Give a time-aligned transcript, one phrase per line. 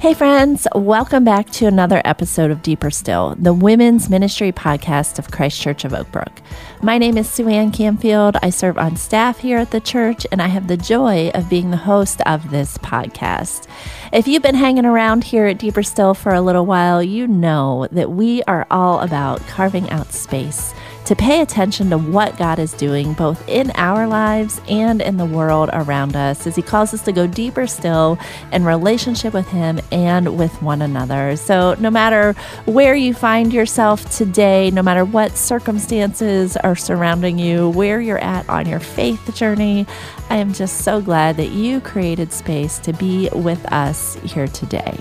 [0.00, 5.30] Hey, friends, welcome back to another episode of Deeper Still, the women's ministry podcast of
[5.30, 6.38] Christ Church of Oakbrook.
[6.82, 8.38] My name is Sue Ann Camfield.
[8.42, 11.70] I serve on staff here at the church, and I have the joy of being
[11.70, 13.66] the host of this podcast.
[14.10, 17.86] If you've been hanging around here at Deeper Still for a little while, you know
[17.92, 20.72] that we are all about carving out space
[21.10, 25.24] to pay attention to what God is doing both in our lives and in the
[25.26, 28.16] world around us as He calls us to go deeper still
[28.52, 31.34] in relationship with Him and with one another.
[31.34, 32.34] So, no matter
[32.64, 38.48] where you find yourself today, no matter what circumstances are surrounding you, where you're at
[38.48, 39.88] on your faith journey,
[40.28, 44.96] I am just so glad that you created space to be with us here today.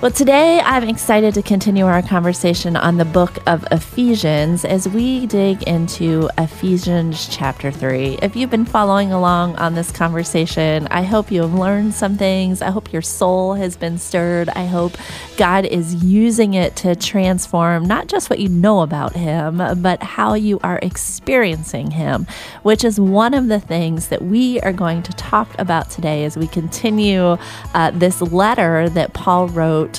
[0.00, 5.26] Well, today I'm excited to continue our conversation on the book of Ephesians as we
[5.26, 8.20] dig into Ephesians chapter 3.
[8.22, 12.62] If you've been following along on this conversation, I hope you have learned some things.
[12.62, 14.48] I hope your soul has been stirred.
[14.48, 14.96] I hope
[15.36, 20.32] God is using it to transform not just what you know about Him, but how
[20.32, 22.26] you are experiencing Him,
[22.62, 26.38] which is one of the things that we are going to talk about today as
[26.38, 27.36] we continue
[27.74, 29.89] uh, this letter that Paul wrote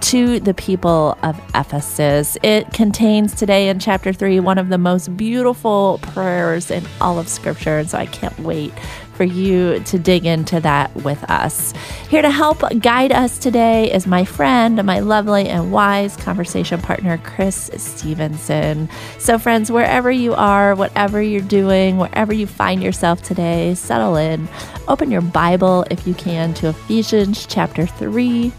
[0.00, 2.36] to the people of Ephesus.
[2.42, 7.28] It contains today in chapter 3 one of the most beautiful prayers in all of
[7.28, 7.78] Scripture.
[7.78, 8.72] And so I can't wait
[9.14, 11.72] for you to dig into that with us.
[12.10, 17.18] Here to help guide us today is my friend, my lovely and wise conversation partner,
[17.24, 18.90] Chris Stevenson.
[19.18, 24.48] So, friends, wherever you are, whatever you're doing, wherever you find yourself today, settle in.
[24.86, 28.52] Open your Bible if you can to Ephesians chapter 3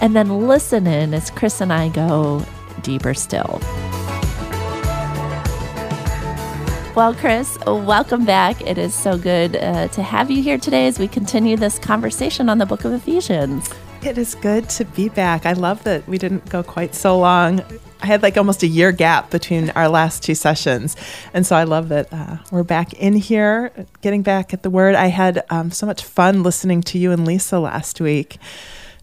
[0.00, 2.44] and then listen in as Chris and I go
[2.82, 3.60] deeper still.
[6.96, 8.62] Well, Chris, welcome back.
[8.62, 12.48] It is so good uh, to have you here today as we continue this conversation
[12.48, 13.68] on the book of Ephesians.
[14.02, 15.44] It is good to be back.
[15.44, 17.60] I love that we didn't go quite so long.
[18.00, 20.96] I had like almost a year gap between our last two sessions.
[21.34, 24.94] And so I love that uh, we're back in here, getting back at the word.
[24.94, 28.38] I had um, so much fun listening to you and Lisa last week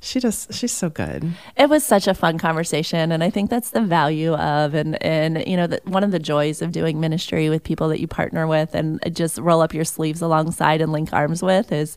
[0.03, 1.31] she just she's so good.
[1.55, 5.45] It was such a fun conversation and i think that's the value of and and
[5.47, 8.45] you know that one of the joys of doing ministry with people that you partner
[8.45, 11.95] with and just roll up your sleeves alongside and link arms with is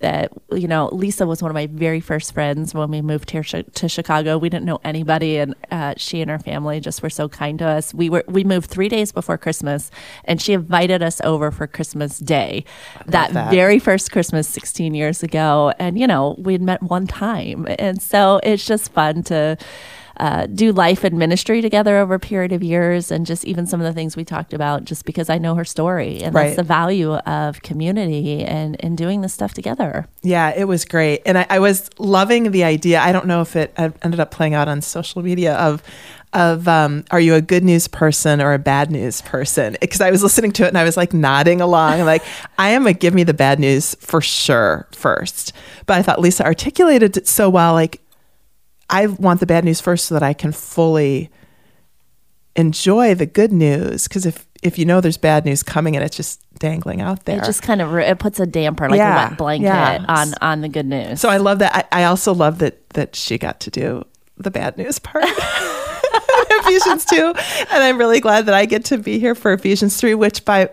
[0.00, 3.42] that you know Lisa was one of my very first friends when we moved here
[3.42, 4.38] sh- to Chicago.
[4.38, 7.66] We didn't know anybody, and uh, she and her family just were so kind to
[7.66, 7.92] us.
[7.92, 9.90] We were we moved three days before Christmas,
[10.24, 12.64] and she invited us over for Christmas Day,
[13.06, 15.72] that, that, very first Christmas 16 years ago.
[15.78, 19.58] And you know we'd met one time, and so it's just fun to
[20.18, 23.80] uh, do life and ministry together over a period of years, and just even some
[23.80, 26.44] of the things we talked about, just because I know her story, and right.
[26.44, 30.06] that's the value of community and and doing this stuff together.
[30.22, 33.00] Yeah, it was great, and I, I was loving the idea.
[33.00, 35.82] I don't know if it ended up playing out on social media of
[36.32, 39.76] of um, are you a good news person or a bad news person?
[39.80, 42.22] Because I was listening to it and I was like nodding along, like
[42.58, 45.52] I am a give me the bad news for sure first.
[45.86, 48.00] But I thought Lisa articulated it so well, like
[48.90, 51.30] I want the bad news first so that I can fully
[52.56, 54.08] enjoy the good news.
[54.08, 57.38] Because if if you know there's bad news coming and it's just dangling out there,
[57.38, 60.04] it just kind of it puts a damper, like yeah, a wet blanket, yeah.
[60.08, 61.20] on on the good news.
[61.20, 61.88] So I love that.
[61.92, 64.04] I, I also love that that she got to do
[64.36, 65.24] the bad news part.
[66.50, 67.16] Ephesians 2
[67.70, 70.70] and I'm really glad that I get to be here for Ephesians 3 which by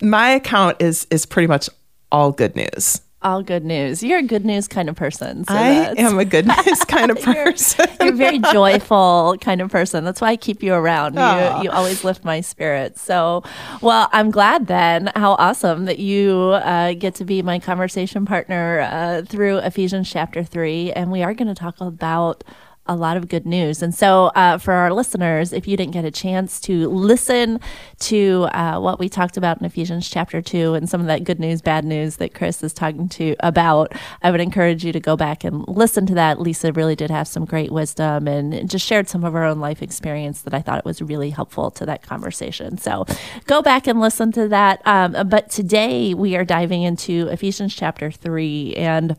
[0.00, 1.68] my account is is pretty much
[2.10, 4.02] all good news all good news.
[4.02, 5.44] You're a good news kind of person.
[5.44, 7.86] So I am a good news kind of person.
[8.00, 10.04] you're, you're, very joyful kind of person.
[10.04, 11.14] That's why I keep you around.
[11.14, 13.02] You, you always lift my spirits.
[13.02, 13.42] So,
[13.80, 15.10] well, I'm glad then.
[15.14, 20.42] How awesome that you uh, get to be my conversation partner uh, through Ephesians chapter
[20.42, 22.44] three, and we are going to talk about
[22.86, 23.80] a lot of good news.
[23.80, 27.60] And so, uh, for our listeners, if you didn't get a chance to listen
[28.00, 31.38] to uh, what we talked about in Ephesians chapter 2 and some of that good
[31.38, 33.92] news, bad news that Chris is talking to about,
[34.22, 36.40] I would encourage you to go back and listen to that.
[36.40, 39.80] Lisa really did have some great wisdom and just shared some of her own life
[39.80, 42.78] experience that I thought it was really helpful to that conversation.
[42.78, 43.06] So,
[43.46, 44.82] go back and listen to that.
[44.86, 49.16] Um, but today, we are diving into Ephesians chapter 3 and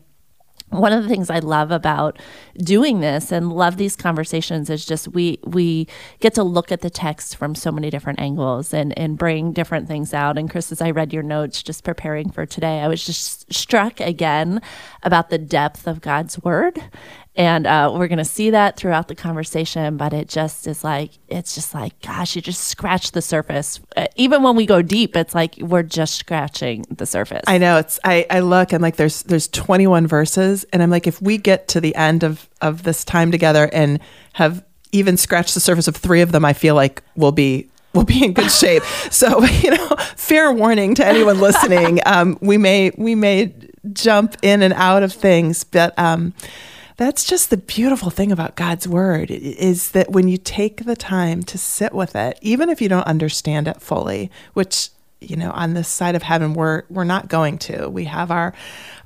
[0.78, 2.18] one of the things I love about
[2.58, 5.86] doing this and love these conversations is just we we
[6.20, 9.88] get to look at the text from so many different angles and and bring different
[9.88, 10.38] things out.
[10.38, 14.00] And Chris, as I read your notes just preparing for today, I was just struck
[14.00, 14.60] again
[15.02, 16.82] about the depth of God's word
[17.36, 21.10] And uh, we're going to see that throughout the conversation, but it just is like,
[21.28, 23.80] it's just like, gosh, you just scratch the surface.
[23.96, 27.42] Uh, even when we go deep, it's like we're just scratching the surface.
[27.48, 27.78] I know.
[27.78, 30.64] It's, I, I look and like there's, there's 21 verses.
[30.72, 33.98] And I'm like, if we get to the end of, of this time together and
[34.34, 38.04] have even scratched the surface of three of them, I feel like we'll be we'll
[38.04, 38.82] be in good shape.
[39.10, 42.00] So, you know, fair warning to anyone listening.
[42.06, 43.52] Um, we may we may
[43.92, 46.34] jump in and out of things, but um,
[46.96, 51.42] that's just the beautiful thing about God's word is that when you take the time
[51.44, 55.74] to sit with it, even if you don't understand it fully, which you know, on
[55.74, 57.88] this side of heaven, we're we're not going to.
[57.88, 58.52] We have our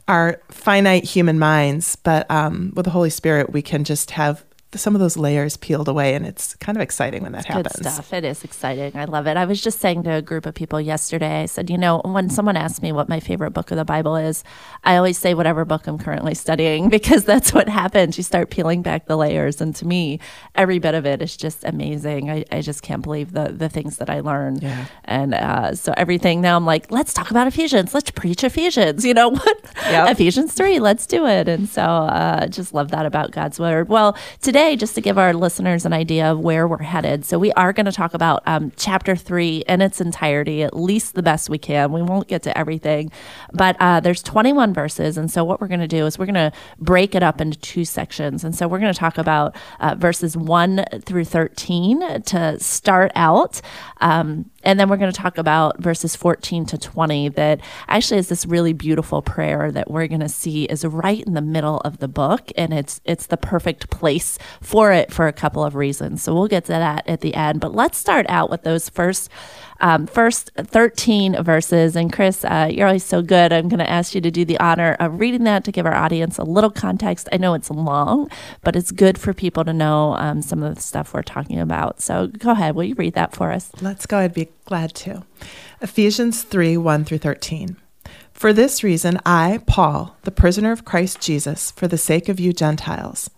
[0.07, 4.45] our finite human minds, but um, with the Holy Spirit, we can just have
[4.75, 7.77] some of those layers peeled away and it's kind of exciting when that it's happens.
[7.77, 8.13] Good stuff.
[8.13, 8.93] It is exciting.
[8.95, 9.37] I love it.
[9.37, 12.29] I was just saying to a group of people yesterday, I said, you know, when
[12.29, 14.45] someone asks me what my favorite book of the Bible is,
[14.85, 18.19] I always say whatever book I'm currently studying because that's what happens.
[18.19, 19.61] You start peeling back the layers.
[19.61, 20.21] And to me,
[20.55, 22.31] every bit of it is just amazing.
[22.31, 24.63] I, I just can't believe the, the things that I learned.
[24.63, 24.85] Yeah.
[25.05, 27.95] And uh, so everything now I'm like, let's talk about Ephesians.
[27.95, 29.05] Let's preach Ephesians.
[29.09, 29.65] You know what?
[29.87, 30.11] Yep.
[30.11, 31.49] Ephesians 3, let's do it.
[31.49, 33.89] And so uh, just love that about God's word.
[33.89, 37.39] Well, today, today, just to give our listeners an idea of where we're headed, so
[37.39, 41.23] we are going to talk about um, chapter three in its entirety, at least the
[41.23, 41.93] best we can.
[41.93, 43.13] We won't get to everything,
[43.53, 45.17] but uh, there's 21 verses.
[45.17, 46.51] And so what we're going to do is we're going to
[46.81, 48.43] break it up into two sections.
[48.43, 53.61] And so we're going to talk about uh, verses 1 through 13 to start out.
[54.01, 58.29] Um, and then we're going to talk about verses 14 to 20 that actually is
[58.29, 62.01] this really beautiful prayer that we're going to see is right in the middle of
[62.01, 66.23] the book and it's it's the perfect place for it for a couple of reasons.
[66.23, 69.31] So we'll get to that at the end, but let's start out with those first
[69.81, 71.97] um, first 13 verses.
[71.97, 73.53] And Chris, uh, you're always so good.
[73.53, 75.95] I'm going to ask you to do the honor of reading that to give our
[75.95, 77.29] audience a little context.
[77.33, 78.31] I know it's long,
[78.63, 82.01] but it's good for people to know um, some of the stuff we're talking about.
[82.01, 82.75] So go ahead.
[82.75, 83.71] Will you read that for us?
[83.81, 84.19] Let's go.
[84.19, 85.25] I'd be glad to.
[85.81, 87.77] Ephesians 3 1 through 13.
[88.33, 92.53] For this reason, I, Paul, the prisoner of Christ Jesus, for the sake of you
[92.53, 93.31] Gentiles,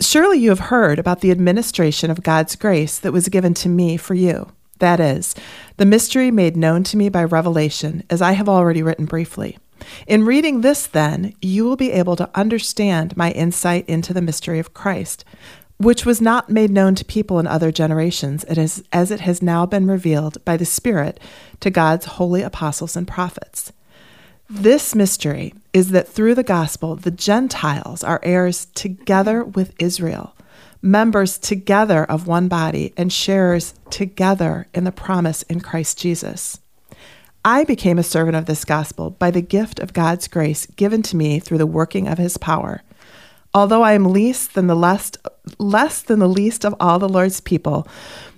[0.00, 3.96] Surely you have heard about the administration of God's grace that was given to me
[3.96, 4.50] for you.
[4.78, 5.34] That is,
[5.76, 9.58] the mystery made known to me by revelation, as I have already written briefly.
[10.06, 14.58] In reading this, then, you will be able to understand my insight into the mystery
[14.58, 15.24] of Christ,
[15.78, 19.42] which was not made known to people in other generations, it is, as it has
[19.42, 21.18] now been revealed by the Spirit
[21.60, 23.72] to God's holy apostles and prophets.
[24.48, 30.36] This mystery is that through the gospel, the Gentiles are heirs together with Israel
[30.82, 36.58] members together of one body and sharers together in the promise in Christ Jesus.
[37.44, 41.16] I became a servant of this gospel by the gift of God's grace given to
[41.16, 42.82] me through the working of his power.
[43.54, 45.12] Although I am least than the less,
[45.58, 47.86] less than the least of all the Lord's people,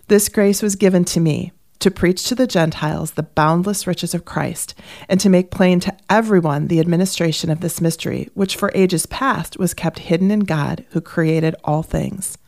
[0.09, 1.53] this grace was given to me
[1.85, 4.75] to preach to the Gentiles the boundless riches of Christ,
[5.07, 9.59] and to make plain to everyone the administration of this mystery, which for ages past
[9.59, 12.39] was kept hidden in God who created all things.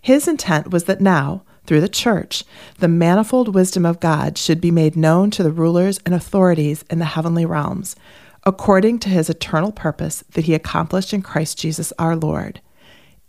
[0.00, 2.44] His intent was that now, through the church,
[2.78, 7.00] the manifold wisdom of God should be made known to the rulers and authorities in
[7.00, 7.96] the heavenly realms,
[8.44, 12.60] according to his eternal purpose that he accomplished in Christ Jesus our Lord.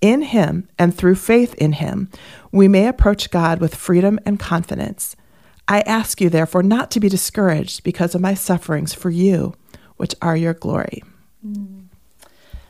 [0.06, 2.12] In him and through faith in him,
[2.52, 5.16] we may approach God with freedom and confidence.
[5.68, 9.56] I ask you, therefore, not to be discouraged because of my sufferings for you,
[9.98, 11.02] which are your glory.
[11.44, 11.86] Mm.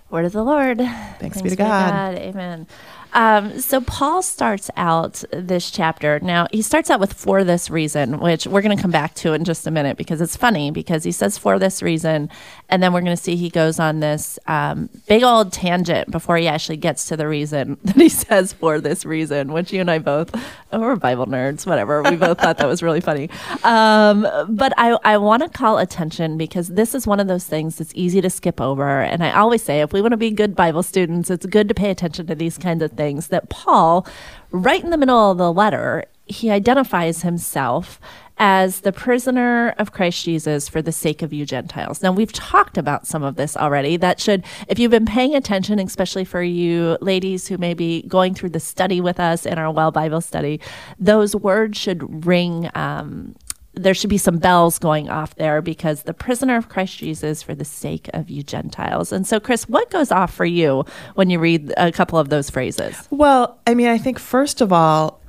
[0.09, 0.77] Word of the Lord.
[0.77, 1.91] Thanks, Thanks be to God.
[1.91, 2.15] God.
[2.21, 2.67] Amen.
[3.15, 6.19] Um, so Paul starts out this chapter.
[6.19, 9.31] Now he starts out with for this reason, which we're going to come back to
[9.31, 12.29] in just a minute because it's funny because he says for this reason,
[12.67, 16.35] and then we're going to see he goes on this um, big old tangent before
[16.35, 19.89] he actually gets to the reason that he says for this reason, which you and
[19.89, 20.35] I both,
[20.73, 22.03] oh, we're Bible nerds, whatever.
[22.03, 23.29] We both thought that was really funny.
[23.63, 27.77] Um, but I, I want to call attention because this is one of those things
[27.77, 28.99] that's easy to skip over.
[28.99, 31.73] And I always say, if we want to be good Bible students, it's good to
[31.73, 34.07] pay attention to these kinds of things things that Paul,
[34.49, 37.99] right in the middle of the letter, he identifies himself
[38.37, 42.01] as the prisoner of Christ Jesus for the sake of you Gentiles.
[42.01, 43.95] Now, we've talked about some of this already.
[43.95, 48.33] That should, if you've been paying attention, especially for you ladies who may be going
[48.33, 50.59] through the study with us in our Well Bible study,
[50.99, 53.35] those words should ring um,
[53.75, 57.53] there should be some bells going off there because the prisoner of Christ Jesus for
[57.53, 59.11] the sake of you Gentiles.
[59.11, 62.49] And so, Chris, what goes off for you when you read a couple of those
[62.49, 63.07] phrases?
[63.11, 65.19] Well, I mean, I think first of all,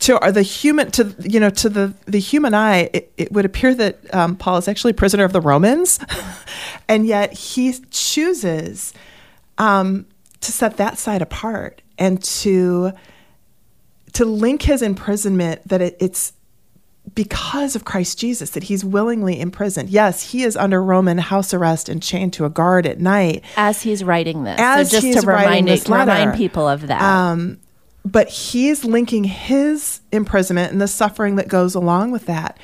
[0.00, 3.74] to the human, to you know, to the the human eye, it, it would appear
[3.74, 5.98] that um, Paul is actually prisoner of the Romans,
[6.88, 8.92] and yet he chooses
[9.56, 10.06] um,
[10.40, 12.92] to set that side apart and to
[14.14, 16.32] to link his imprisonment that it, it's
[17.14, 19.90] because of Christ Jesus that he's willingly imprisoned.
[19.90, 23.44] Yes, he is under Roman house arrest and chained to a guard at night.
[23.56, 24.58] As he's writing this.
[24.58, 26.10] As so just he's to remind, letter.
[26.10, 27.02] remind people of that.
[27.02, 27.58] Um,
[28.04, 32.58] but he's linking his imprisonment and the suffering that goes along with that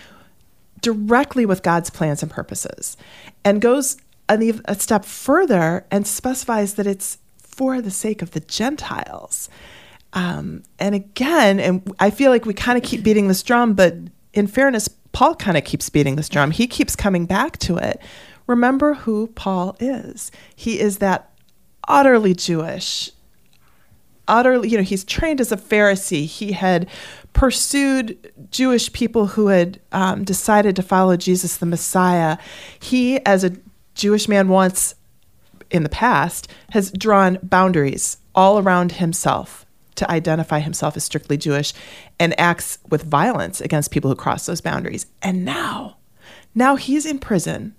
[0.80, 2.96] directly with God's plans and purposes
[3.44, 3.98] and goes
[4.30, 9.48] a, a step further and specifies that it's for the sake of the Gentiles.
[10.12, 13.94] Um, and again, and I feel like we kind of keep beating this drum, but
[14.32, 16.50] in fairness, Paul kind of keeps beating this drum.
[16.50, 18.00] He keeps coming back to it.
[18.46, 20.30] Remember who Paul is.
[20.54, 21.30] He is that
[21.88, 23.10] utterly Jewish,
[24.28, 26.26] utterly, you know, he's trained as a Pharisee.
[26.26, 26.88] He had
[27.32, 32.38] pursued Jewish people who had um, decided to follow Jesus the Messiah.
[32.78, 33.56] He, as a
[33.94, 34.94] Jewish man once
[35.70, 39.66] in the past, has drawn boundaries all around himself
[40.00, 41.74] to identify himself as strictly Jewish
[42.18, 45.06] and acts with violence against people who cross those boundaries.
[45.20, 45.98] And now,
[46.54, 47.74] now he's in prison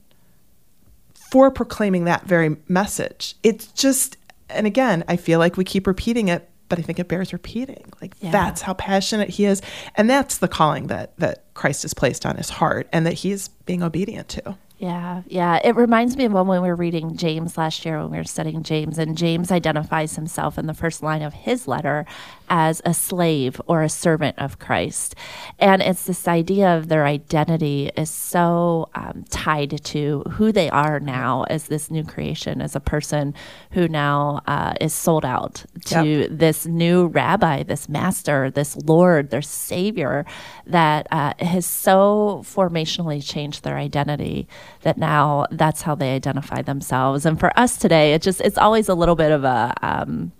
[1.31, 3.35] for proclaiming that very message.
[3.41, 4.17] It's just,
[4.49, 7.91] and again, I feel like we keep repeating it, but I think it bears repeating.
[7.99, 8.31] Like yeah.
[8.31, 9.61] that's how passionate he is,
[9.95, 13.49] and that's the calling that that Christ has placed on his heart, and that he's
[13.65, 14.57] being obedient to.
[14.81, 15.59] Yeah, yeah.
[15.63, 18.63] It reminds me of when we were reading James last year when we were studying
[18.63, 22.07] James, and James identifies himself in the first line of his letter
[22.51, 25.15] as a slave or a servant of Christ.
[25.57, 30.99] And it's this idea of their identity is so um, tied to who they are
[30.99, 33.33] now as this new creation, as a person
[33.71, 36.29] who now uh, is sold out to yep.
[36.29, 40.25] this new rabbi, this master, this Lord, their Savior,
[40.67, 44.45] that uh, has so formationally changed their identity
[44.81, 47.25] that now that's how they identify themselves.
[47.25, 50.33] And for us today, it just, it's always a little bit of a, um,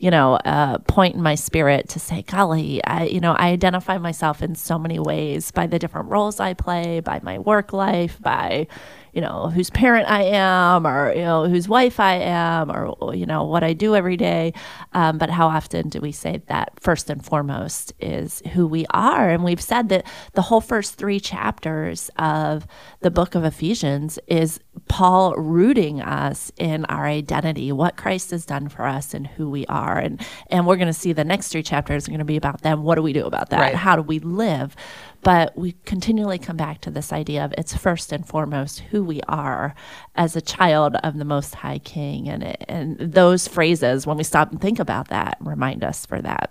[0.00, 3.98] you know, uh, point in my spirit to say, golly, I, you know, I identify
[3.98, 8.18] myself in so many ways by the different roles I play, by my work life,
[8.20, 8.66] by,
[9.12, 13.26] you know, whose parent I am or, you know, whose wife I am or, you
[13.26, 14.52] know, what I do every day.
[14.92, 19.30] Um, but how often do we say that first and foremost is who we are?
[19.30, 22.66] And we've said that the whole first three chapters of
[23.00, 28.68] the book of Ephesians is Paul rooting us in our identity, what Christ has done
[28.68, 29.98] for us and who we are.
[29.98, 32.62] And, and we're going to see the next three chapters are going to be about
[32.62, 32.82] them.
[32.82, 33.60] What do we do about that?
[33.60, 33.74] Right.
[33.74, 34.76] How do we live?
[35.22, 39.20] But we continually come back to this idea of it's first and foremost who we
[39.28, 39.74] are
[40.14, 42.28] as a child of the Most High King.
[42.28, 46.50] And, and those phrases, when we stop and think about that, remind us for that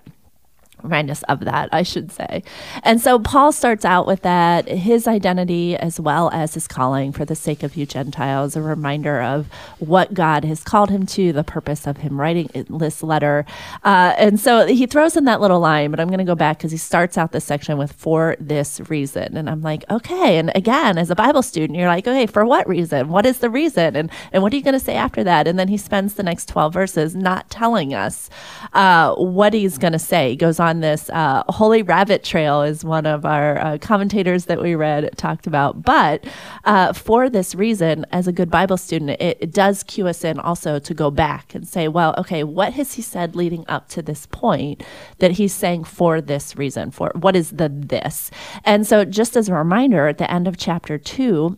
[0.83, 2.43] us of that, I should say.
[2.83, 7.25] And so Paul starts out with that his identity as well as his calling for
[7.25, 9.47] the sake of you Gentiles, a reminder of
[9.79, 13.45] what God has called him to, the purpose of him writing this letter.
[13.83, 16.57] Uh, and so he throws in that little line, but I'm going to go back
[16.57, 19.35] because he starts out this section with for this reason.
[19.37, 20.37] And I'm like, okay.
[20.37, 23.09] And again, as a Bible student, you're like, okay, for what reason?
[23.09, 23.95] What is the reason?
[23.95, 25.47] And, and what are you going to say after that?
[25.47, 28.29] And then he spends the next 12 verses not telling us
[28.73, 30.31] uh, what he's going to say.
[30.31, 31.09] He goes on on this.
[31.09, 35.81] Uh, Holy Rabbit Trail is one of our uh, commentators that we read talked about.
[35.81, 36.25] But
[36.63, 40.39] uh, for this reason, as a good Bible student, it, it does cue us in
[40.39, 44.01] also to go back and say, well, okay, what has he said leading up to
[44.01, 44.83] this point
[45.17, 46.91] that he's saying for this reason?
[46.91, 48.29] For what is the this?
[48.63, 51.57] And so, just as a reminder, at the end of chapter two,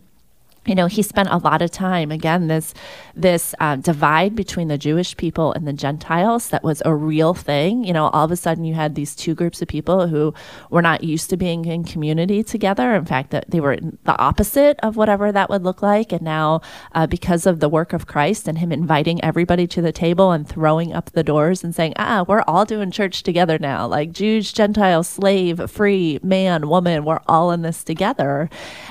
[0.66, 2.72] you know he spent a lot of time again this
[3.16, 7.84] this uh, divide between the jewish people and the gentiles that was a real thing.
[7.84, 10.32] You know all of a sudden you had these two groups of people who
[10.70, 12.94] were not used to being in community together.
[12.94, 16.12] In fact that they were the opposite of whatever that would look like.
[16.12, 16.60] And now
[16.92, 20.48] uh, because of the work of christ and him inviting everybody to the table and
[20.48, 23.86] throwing up the doors and saying ah we're all doing church together now.
[23.86, 28.48] Like jews gentiles slave free man woman we're all in this together.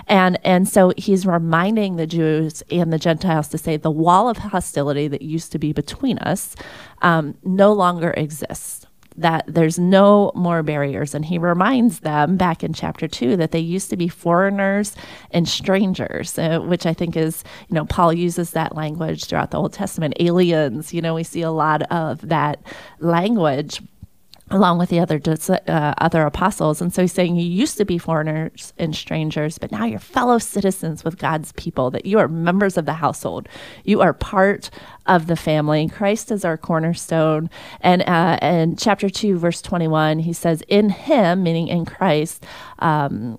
[0.08, 4.28] And and so he's reminding reminding the Jews and the Gentiles to say the wall
[4.28, 6.56] of hostility that used to be between us
[7.04, 8.88] um, no longer exists.
[9.16, 11.14] That there's no more barriers.
[11.14, 14.96] And he reminds them back in chapter two that they used to be foreigners
[15.30, 19.60] and strangers, uh, which I think is, you know, Paul uses that language throughout the
[19.60, 20.16] Old Testament.
[20.20, 22.64] Aliens, you know, we see a lot of that
[23.00, 23.82] language
[24.52, 25.20] along with the other
[25.68, 26.82] uh, other apostles.
[26.82, 30.38] And so he's saying you used to be foreigners and strangers, but now you're fellow
[30.38, 33.48] citizens with God's people, that you are members of the household.
[33.84, 34.70] You are part
[35.06, 35.88] of the family.
[35.88, 37.50] Christ is our cornerstone.
[37.80, 42.46] And uh, in chapter 2, verse 21, he says, In him, meaning in Christ,
[42.80, 43.38] um,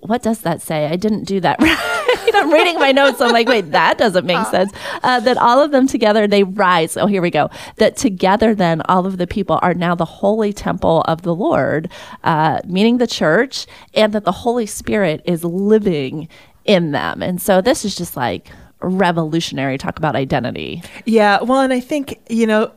[0.00, 0.86] what does that say?
[0.86, 2.34] I didn't do that right.
[2.34, 3.20] I'm reading my notes.
[3.20, 4.72] I'm like, wait, that doesn't make sense.
[5.02, 6.96] Uh, that all of them together, they rise.
[6.96, 7.50] Oh, here we go.
[7.76, 11.90] That together, then, all of the people are now the holy temple of the Lord,
[12.22, 16.28] uh, meaning the church, and that the Holy Spirit is living
[16.64, 17.22] in them.
[17.22, 18.48] And so this is just like
[18.80, 19.78] revolutionary.
[19.78, 20.82] Talk about identity.
[21.06, 21.42] Yeah.
[21.42, 22.72] Well, and I think, you know,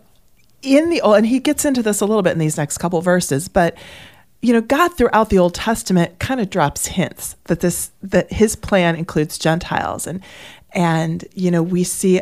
[0.62, 3.01] in the old, and he gets into this a little bit in these next couple
[3.01, 3.78] verses, but
[4.41, 8.55] you know, God throughout the Old Testament kind of drops hints that this that His
[8.55, 10.21] plan includes Gentiles, and
[10.71, 12.21] and you know we see,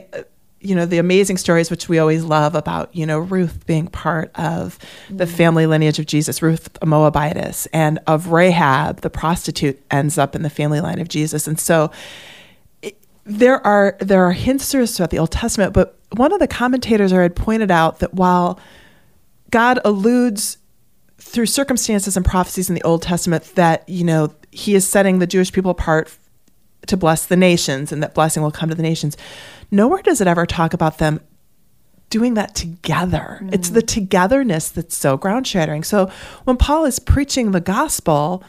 [0.59, 4.31] you know, the amazing stories which we always love about you know Ruth being part
[4.35, 4.77] of
[5.09, 5.29] the mm.
[5.29, 10.41] family lineage of Jesus, Ruth a Moabitess, and of Rahab the prostitute ends up in
[10.41, 11.89] the family line of Jesus, and so
[13.23, 17.21] there are there are hints throughout the Old Testament, but one of the commentators I
[17.21, 18.59] had pointed out that while
[19.51, 20.57] God alludes
[21.29, 25.27] through circumstances and prophecies in the Old Testament that, you know, he is setting the
[25.27, 26.15] Jewish people apart
[26.87, 29.15] to bless the nations and that blessing will come to the nations.
[29.69, 31.19] Nowhere does it ever talk about them
[32.09, 33.39] doing that together.
[33.43, 33.53] Mm.
[33.53, 35.83] It's the togetherness that's so ground shattering.
[35.83, 36.09] So
[36.45, 38.43] when Paul is preaching the gospel,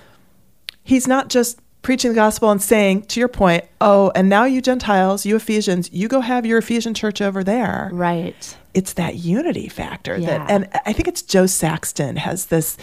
[0.82, 4.62] he's not just preaching the gospel and saying, to your point, oh, and now you
[4.62, 7.90] Gentiles, you Ephesians, you go have your Ephesian church over there.
[7.92, 10.38] Right it's that unity factor yeah.
[10.38, 12.76] that and i think it's Jo Saxton has this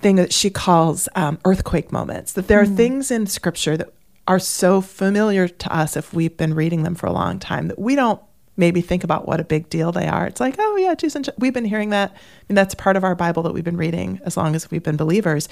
[0.00, 2.76] thing that she calls um, earthquake moments that there are mm.
[2.76, 3.92] things in scripture that
[4.26, 7.78] are so familiar to us if we've been reading them for a long time that
[7.78, 8.20] we don't
[8.56, 11.54] maybe think about what a big deal they are it's like oh yeah Jesus, we've
[11.54, 14.36] been hearing that I mean, that's part of our bible that we've been reading as
[14.36, 15.48] long as we've been believers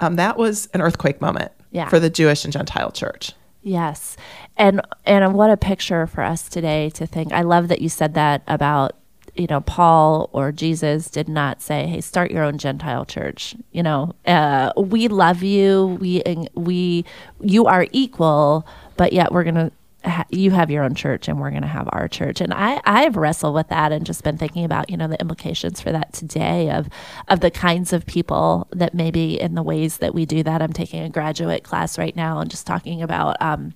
[0.00, 1.88] um, that was an earthquake moment yeah.
[1.88, 4.16] for the jewish and gentile church Yes.
[4.56, 7.32] And and what a picture for us today to think.
[7.32, 8.96] I love that you said that about
[9.34, 13.82] you know, Paul or Jesus did not say, "Hey, start your own Gentile church." You
[13.82, 15.98] know, uh, we love you.
[16.00, 16.22] We
[16.54, 17.04] we
[17.40, 19.72] you are equal, but yet we're gonna.
[20.04, 23.16] Ha- you have your own church, and we're to have our church, and I I've
[23.16, 26.70] wrestled with that and just been thinking about you know the implications for that today
[26.70, 26.88] of
[27.28, 30.60] of the kinds of people that maybe in the ways that we do that.
[30.60, 33.74] I'm taking a graduate class right now and just talking about um,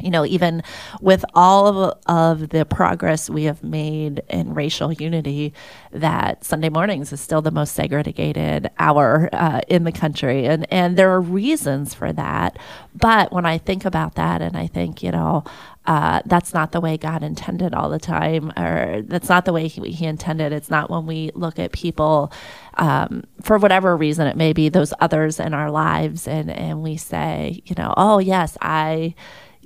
[0.00, 0.62] you know, even
[1.00, 5.54] with all of, of the progress we have made in racial unity,
[5.90, 10.46] that Sunday mornings is still the most segregated hour uh, in the country.
[10.46, 12.58] And, and there are reasons for that.
[12.94, 15.44] But when I think about that and I think, you know,
[15.86, 19.68] uh, that's not the way God intended all the time, or that's not the way
[19.68, 20.52] He, he intended.
[20.52, 22.32] It's not when we look at people
[22.74, 26.96] um, for whatever reason it may be, those others in our lives, and, and we
[26.96, 29.14] say, you know, oh, yes, I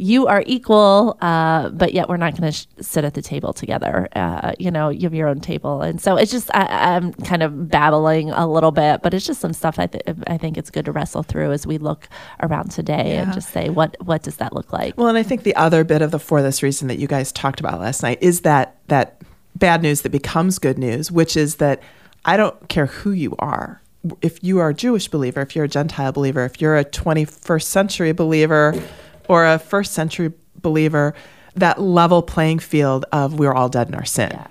[0.01, 3.53] you are equal, uh, but yet we're not going to sh- sit at the table
[3.53, 4.09] together.
[4.17, 7.43] Uh, you know, you have your own table, and so it's just I, am kind
[7.43, 10.71] of babbling a little bit, but it's just some stuff I, th- I think it's
[10.71, 12.09] good to wrestle through as we look
[12.43, 13.23] around today yeah.
[13.23, 14.97] and just say what what does that look like.
[14.97, 17.31] Well, and I think the other bit of the for this reason that you guys
[17.31, 19.21] talked about last night is that that
[19.55, 21.83] bad news that becomes good news, which is that
[22.25, 23.83] I don't care who you are.
[24.23, 27.65] If you are a Jewish believer, if you're a Gentile believer, if you're a 21st
[27.65, 28.83] century believer
[29.31, 31.15] or a first century believer,
[31.55, 34.31] that level playing field of we're all dead in our sin.
[34.33, 34.49] Yeah.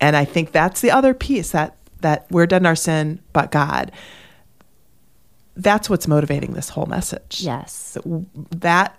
[0.00, 3.50] And I think that's the other piece that that we're dead in our sin, but
[3.50, 3.90] God.
[5.56, 7.40] That's what's motivating this whole message.
[7.40, 7.98] Yes.
[8.52, 8.96] That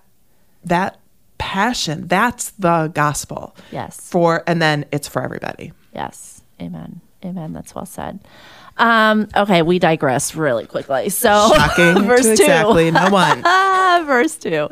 [0.65, 0.99] that
[1.37, 3.55] passion, that's the gospel.
[3.71, 4.09] Yes.
[4.09, 5.71] For and then it's for everybody.
[5.95, 6.43] Yes.
[6.61, 6.99] Amen.
[7.23, 7.53] Amen.
[7.53, 8.19] That's well said.
[8.77, 11.09] Um, okay, we digress really quickly.
[11.09, 12.31] So, shocking verse two.
[12.31, 13.43] exactly no one.
[14.05, 14.67] verse two.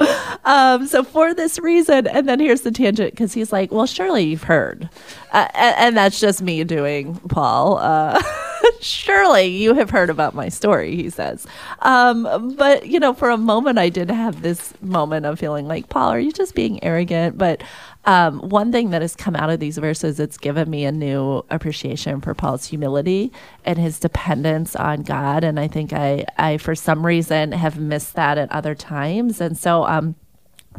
[0.46, 4.24] Um, so for this reason, and then here's the tangent because he's like, "Well, surely
[4.24, 4.90] you've heard,"
[5.32, 7.78] uh, and, and, that's just me doing Paul.
[7.78, 8.22] Uh,
[8.80, 11.46] surely you have heard about my story, he says.
[11.80, 15.90] Um, but you know, for a moment, I did have this moment of feeling like,
[15.90, 17.38] Paul, are you just being arrogant?
[17.38, 17.62] But
[18.06, 21.44] um, one thing that has come out of these verses, it's given me a new
[21.50, 23.32] appreciation for Paul's humility
[23.66, 25.44] and his dependence on God.
[25.44, 29.42] And I think I, I for some reason, have missed that at other times.
[29.42, 30.16] And so, um,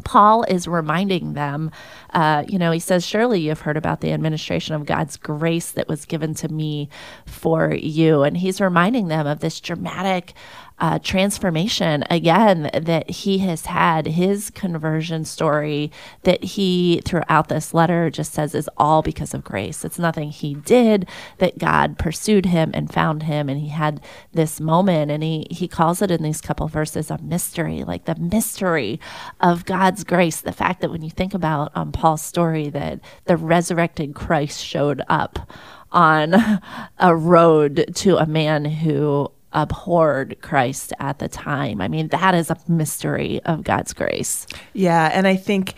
[0.03, 1.69] Paul is reminding them,
[2.11, 5.87] uh, you know, he says, Surely you've heard about the administration of God's grace that
[5.87, 6.89] was given to me
[7.25, 8.23] for you.
[8.23, 10.33] And he's reminding them of this dramatic
[10.81, 14.07] uh, transformation again that he has had.
[14.07, 15.91] His conversion story
[16.23, 19.85] that he throughout this letter just says is all because of grace.
[19.85, 23.47] It's nothing he did that god pursued him and found him.
[23.47, 24.01] And he had
[24.33, 28.15] this moment and he he calls it in these couple verses a mystery like the
[28.15, 28.99] mystery
[29.39, 30.41] of god's grace.
[30.41, 35.03] The fact that when you think about um, paul's story that the resurrected christ showed
[35.07, 35.51] up
[35.91, 36.33] on
[36.97, 41.81] a road to a man who abhorred Christ at the time.
[41.81, 44.47] I mean, that is a mystery of God's grace.
[44.73, 45.75] Yeah, and I think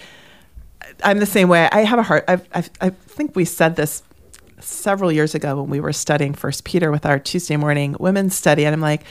[1.03, 1.67] I'm the same way.
[1.71, 2.25] I have a heart.
[2.27, 2.47] I've,
[2.81, 4.03] I think we said this
[4.59, 8.65] several years ago when we were studying First Peter with our Tuesday morning women's study,
[8.65, 9.03] and I'm like,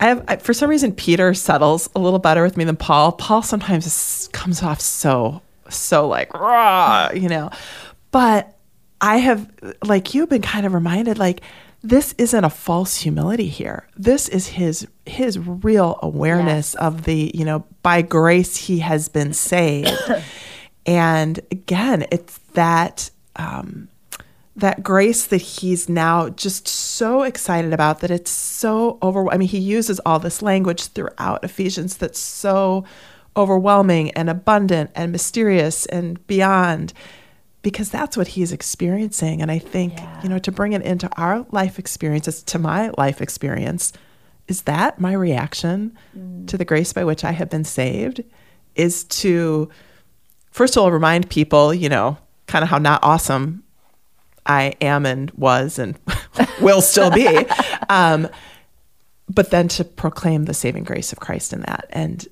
[0.00, 3.12] I have I, for some reason Peter settles a little better with me than Paul.
[3.12, 7.50] Paul sometimes comes off so so like raw, you know,
[8.10, 8.56] but
[9.00, 9.50] I have
[9.84, 11.42] like you've been kind of reminded like
[11.84, 13.86] this isn't a false humility here.
[13.94, 16.82] This is his his real awareness yes.
[16.82, 19.92] of the you know by grace he has been saved,
[20.86, 23.10] and again it's that.
[23.36, 23.88] Um,
[24.56, 29.48] that grace that he's now just so excited about that it's so over I mean
[29.48, 32.84] he uses all this language throughout Ephesians that's so
[33.36, 36.92] overwhelming and abundant and mysterious and beyond
[37.64, 40.22] because that's what he's experiencing and I think yeah.
[40.22, 43.92] you know to bring it into our life experiences to my life experience
[44.46, 46.46] is that my reaction mm.
[46.46, 48.22] to the grace by which I have been saved
[48.76, 49.68] is to
[50.52, 53.64] first of all remind people you know kind of how not awesome
[54.46, 55.98] I am and was and
[56.60, 57.46] will still be.
[57.90, 58.28] Um,
[59.28, 62.26] but then to proclaim the saving grace of Christ in that, and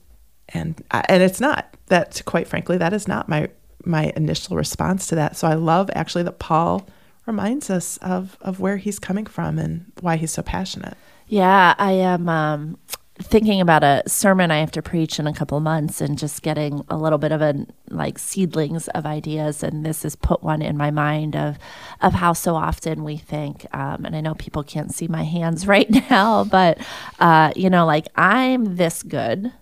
[0.48, 2.22] and and it's not that.
[2.24, 3.50] Quite frankly, that is not my
[3.84, 5.36] my initial response to that.
[5.36, 6.86] So I love actually that Paul
[7.26, 10.96] reminds us of of where he's coming from and why he's so passionate.
[11.28, 12.28] Yeah, I am.
[12.28, 12.78] Um,
[13.18, 16.84] thinking about a sermon I have to preach in a couple months and just getting
[16.88, 20.76] a little bit of a like seedlings of ideas and this has put one in
[20.76, 21.58] my mind of
[22.00, 25.66] of how so often we think um, and I know people can't see my hands
[25.66, 26.78] right now but
[27.20, 29.52] uh, you know like I'm this good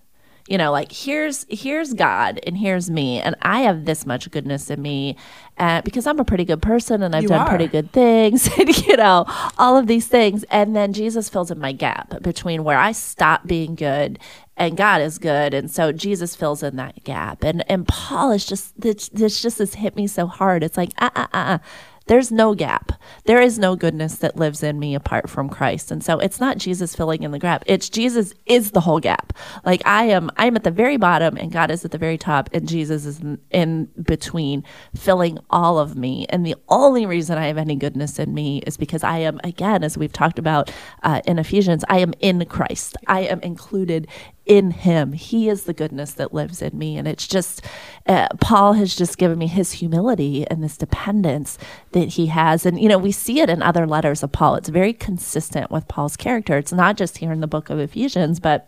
[0.47, 4.69] you know like here's here's god and here's me and i have this much goodness
[4.69, 5.15] in me
[5.57, 7.49] uh, because i'm a pretty good person and i've you done are.
[7.49, 9.25] pretty good things and you know
[9.57, 13.45] all of these things and then jesus fills in my gap between where i stop
[13.45, 14.19] being good
[14.57, 15.55] and God is good.
[15.55, 17.43] And so Jesus fills in that gap.
[17.43, 20.63] And and Paul is just this, this just has hit me so hard.
[20.63, 21.57] It's like, uh uh uh, uh.
[22.07, 22.91] There's no gap.
[23.25, 25.91] There is no goodness that lives in me apart from Christ.
[25.91, 27.63] And so it's not Jesus filling in the gap.
[27.67, 29.33] It's Jesus is the whole gap.
[29.63, 32.49] Like I am I'm at the very bottom and God is at the very top
[32.53, 34.63] and Jesus is in, in between
[34.95, 36.25] filling all of me.
[36.29, 39.83] And the only reason I have any goodness in me is because I am again
[39.83, 40.71] as we've talked about
[41.03, 42.97] uh, in Ephesians, I am in Christ.
[43.07, 44.07] I am included
[44.45, 45.13] in him.
[45.13, 46.97] He is the goodness that lives in me.
[46.97, 47.63] And it's just,
[48.07, 51.57] uh, Paul has just given me his humility and this dependence
[51.91, 52.65] that he has.
[52.65, 54.55] And, you know, we see it in other letters of Paul.
[54.55, 56.57] It's very consistent with Paul's character.
[56.57, 58.67] It's not just here in the book of Ephesians, but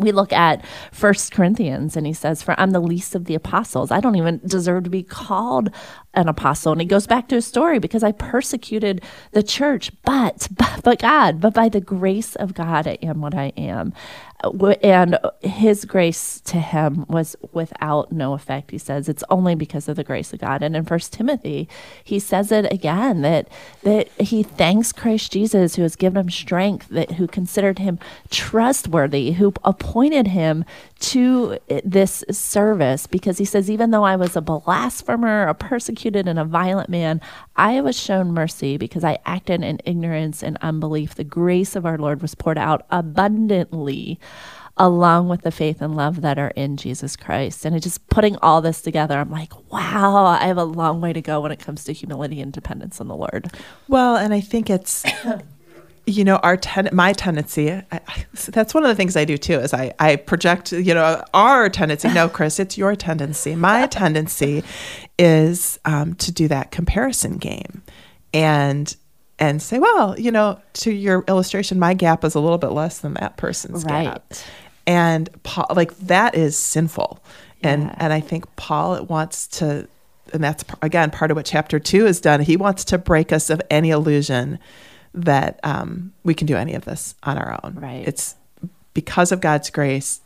[0.00, 3.90] we look at first corinthians and he says for i'm the least of the apostles
[3.90, 5.70] i don't even deserve to be called
[6.14, 10.48] an apostle and he goes back to his story because i persecuted the church but
[10.56, 13.92] but, but god but by the grace of god i am what i am
[14.82, 19.08] and his grace to him was without no effect he says.
[19.08, 20.62] It's only because of the grace of god.
[20.62, 21.68] And in first timothy
[22.04, 23.48] he says it again that
[23.82, 27.98] that he thanks christ jesus who has given him strength that who considered him
[28.30, 30.64] trustworthy who appointed him
[30.98, 36.38] to this service because he says even though i was a blasphemer a persecuted and
[36.38, 37.20] a violent man
[37.56, 41.98] i was shown mercy because i acted in ignorance and unbelief the grace of our
[41.98, 44.18] lord was poured out abundantly
[44.76, 47.64] along with the faith and love that are in Jesus Christ.
[47.64, 51.22] And just putting all this together, I'm like, wow, I have a long way to
[51.22, 53.50] go when it comes to humility and dependence on the Lord.
[53.88, 55.04] Well, and I think it's.
[56.06, 59.36] you know our ten- my tendency I, I, that's one of the things i do
[59.36, 62.08] too is I, I project you know our tendency.
[62.08, 63.56] No chris it's your tendency.
[63.56, 64.62] My tendency
[65.18, 67.82] is um, to do that comparison game
[68.32, 68.96] and
[69.38, 73.00] and say well you know to your illustration my gap is a little bit less
[73.00, 74.04] than that person's right.
[74.04, 74.34] gap
[74.86, 77.20] and Paul, like that is sinful.
[77.62, 77.94] And yeah.
[77.98, 79.88] and i think paul it wants to
[80.32, 82.40] and that's again part of what chapter two has done.
[82.40, 84.58] He wants to break us of any illusion
[85.16, 87.74] that um, we can do any of this on our own.
[87.74, 88.06] Right.
[88.06, 88.36] It's
[88.96, 90.22] because of god's grace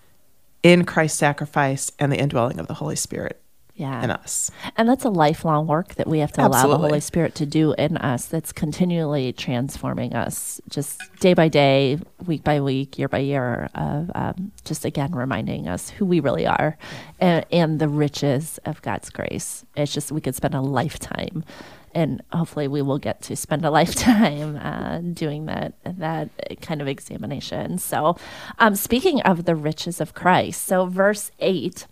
[0.63, 3.40] in christ's sacrifice and the indwelling of the holy spirit
[3.81, 4.05] yeah.
[4.05, 4.51] in us.
[4.77, 6.71] And that's a lifelong work that we have to Absolutely.
[6.71, 11.49] allow the Holy Spirit to do in us that's continually transforming us just day by
[11.49, 16.21] day, week by week, year by year, of um, just again reminding us who we
[16.21, 16.77] really are
[17.19, 19.65] and, and the riches of God's grace.
[19.77, 21.45] It's just we could spend a lifetime
[21.93, 26.29] and hopefully we will get to spend a lifetime uh, doing that that
[26.61, 27.79] kind of examination.
[27.79, 28.17] So,
[28.59, 31.87] um, speaking of the riches of Christ, so verse eight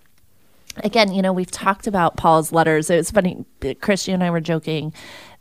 [0.84, 2.90] again, you know, we've talked about Paul's letters.
[2.90, 3.44] It was funny,
[3.80, 4.92] Christian and I were joking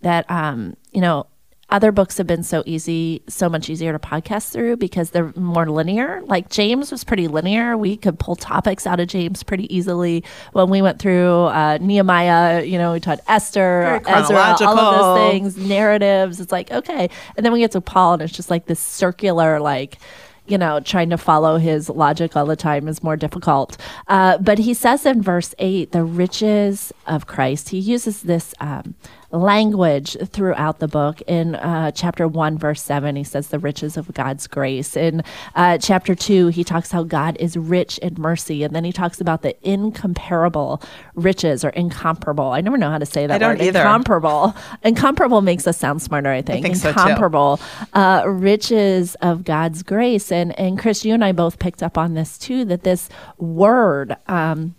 [0.01, 1.27] that, um, you know,
[1.69, 5.69] other books have been so easy, so much easier to podcast through because they're more
[5.69, 6.21] linear.
[6.23, 7.75] Like James was pretty linear.
[7.75, 10.23] We could pull topics out of James pretty easily.
[10.53, 15.31] When we went through uh, Nehemiah, you know, we taught Esther, Ezra, all of those
[15.31, 16.39] things, narratives.
[16.39, 17.09] It's like, okay.
[17.35, 19.97] And then we get to Paul and it's just like this circular, like,
[20.47, 23.77] you know, trying to follow his logic all the time is more difficult.
[24.07, 28.95] Uh, but he says in verse 8, the riches of Christ, he uses this um,
[29.31, 31.21] language throughout the book.
[31.21, 34.95] In uh, chapter 1, verse 7, he says the riches of God's grace.
[34.95, 35.23] In
[35.55, 38.63] uh, chapter 2, he talks how God is rich in mercy.
[38.63, 40.81] And then he talks about the incomparable
[41.15, 42.51] riches or incomparable.
[42.51, 43.67] I never know how to say that I don't word.
[43.67, 43.79] Either.
[43.79, 44.55] Incomparable.
[44.83, 46.65] Incomparable makes us sound smarter, I think.
[46.65, 50.31] I think incomparable so uh, riches of God's grace.
[50.31, 54.15] And, and Chris, you and I both picked up on this too, that this word,
[54.27, 54.75] um,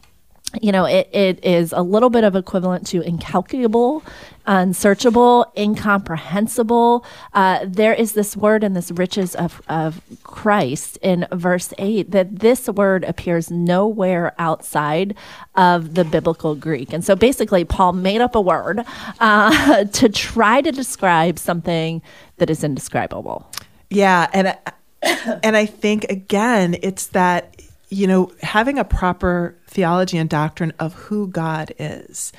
[0.62, 4.02] you know, it, it is a little bit of equivalent to incalculable,
[4.46, 7.04] unsearchable, incomprehensible.
[7.34, 12.38] Uh, there is this word in this riches of, of Christ in verse 8 that
[12.38, 15.14] this word appears nowhere outside
[15.54, 16.94] of the biblical Greek.
[16.94, 18.84] And so basically, Paul made up a word
[19.20, 22.00] uh, to try to describe something
[22.38, 23.46] that is indescribable.
[23.90, 24.28] Yeah.
[24.32, 24.56] And,
[25.42, 27.54] and I think, again, it's that
[27.88, 32.32] you know, having a proper theology and doctrine of who God is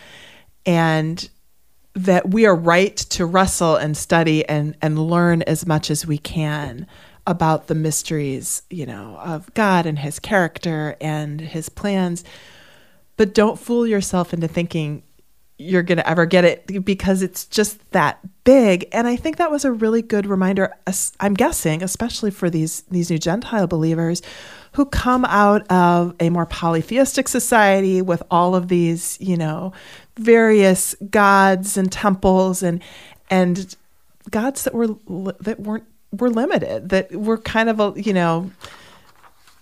[0.65, 1.29] and
[1.95, 6.17] that we are right to wrestle and study and, and learn as much as we
[6.17, 6.85] can
[7.25, 12.23] about the mysteries, you know, of God and his character and his plans.
[13.17, 15.03] But don't fool yourself into thinking
[15.57, 18.87] you're going to ever get it because it's just that big.
[18.93, 20.73] And I think that was a really good reminder,
[21.19, 24.21] I'm guessing, especially for these, these new Gentile believers
[24.73, 29.73] who come out of a more polytheistic society with all of these, you know,
[30.17, 32.81] various gods and temples and
[33.29, 33.75] and
[34.29, 34.95] gods that were
[35.39, 38.51] that weren't were limited, that were kind of a, you know,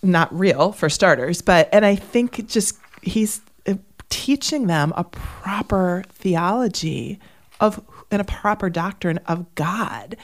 [0.01, 3.41] not real for starters, but and I think just he's
[4.09, 7.19] teaching them a proper theology
[7.59, 10.15] of and a proper doctrine of God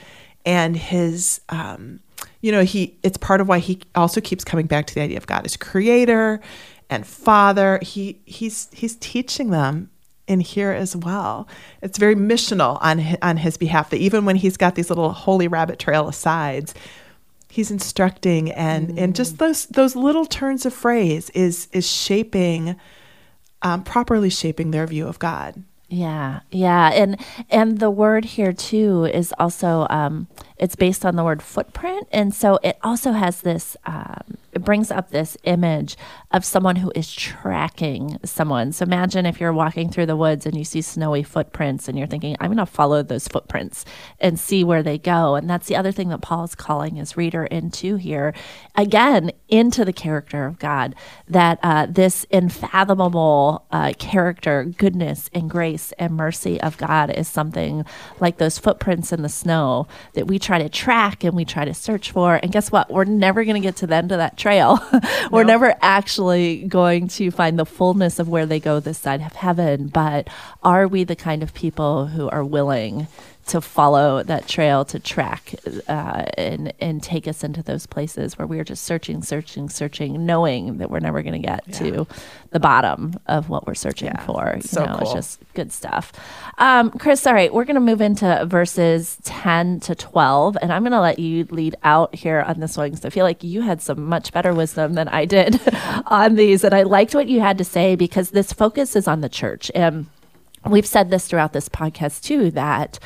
[0.45, 1.99] and his um,
[2.41, 5.17] you know, he it's part of why he also keeps coming back to the idea
[5.17, 6.41] of God as creator
[6.89, 7.79] and father.
[7.81, 9.89] He he's he's teaching them
[10.27, 11.47] in here as well.
[11.81, 15.11] It's very missional on his, on his behalf that even when he's got these little
[15.11, 16.73] holy rabbit trail asides,
[17.49, 18.99] he's instructing and mm.
[18.99, 22.75] and just those those little turns of phrase is is shaping
[23.61, 25.63] um, properly shaping their view of God.
[25.89, 27.19] Yeah, yeah, and
[27.51, 30.27] and the word here too is also um,
[30.63, 33.75] it's based on the word footprint, and so it also has this.
[33.85, 35.97] Um, it brings up this image
[36.31, 38.71] of someone who is tracking someone.
[38.71, 42.07] So imagine if you're walking through the woods and you see snowy footprints, and you're
[42.07, 43.83] thinking, "I'm going to follow those footprints
[44.21, 47.17] and see where they go." And that's the other thing that Paul is calling his
[47.17, 48.33] reader into here,
[48.75, 50.95] again, into the character of God.
[51.27, 57.83] That uh, this unfathomable uh, character, goodness, and grace and mercy of God is something
[58.21, 61.73] like those footprints in the snow that we try to track and we try to
[61.73, 62.35] search for.
[62.35, 62.91] And guess what?
[62.91, 64.79] We're never going to get to the end of that trail.
[65.31, 69.33] We're never actually going to find the fullness of where they go this side of
[69.33, 69.87] heaven.
[69.87, 70.27] But
[70.63, 73.07] are we the kind of people who are willing
[73.45, 75.55] to follow that trail to track
[75.89, 80.77] uh, and and take us into those places where we're just searching, searching, searching, knowing
[80.77, 81.77] that we're never going to get yeah.
[81.77, 82.07] to
[82.51, 84.53] the bottom of what we're searching yeah, for.
[84.55, 85.01] You so know, cool.
[85.01, 86.13] it's just good stuff.
[86.57, 90.83] Um, Chris, all right, we're going to move into verses ten to twelve, and I'm
[90.83, 93.61] going to let you lead out here on this one because I feel like you
[93.61, 95.59] had some much better wisdom than I did
[96.05, 99.21] on these, and I liked what you had to say because this focus is on
[99.21, 100.07] the church and.
[100.65, 102.97] We've said this throughout this podcast too that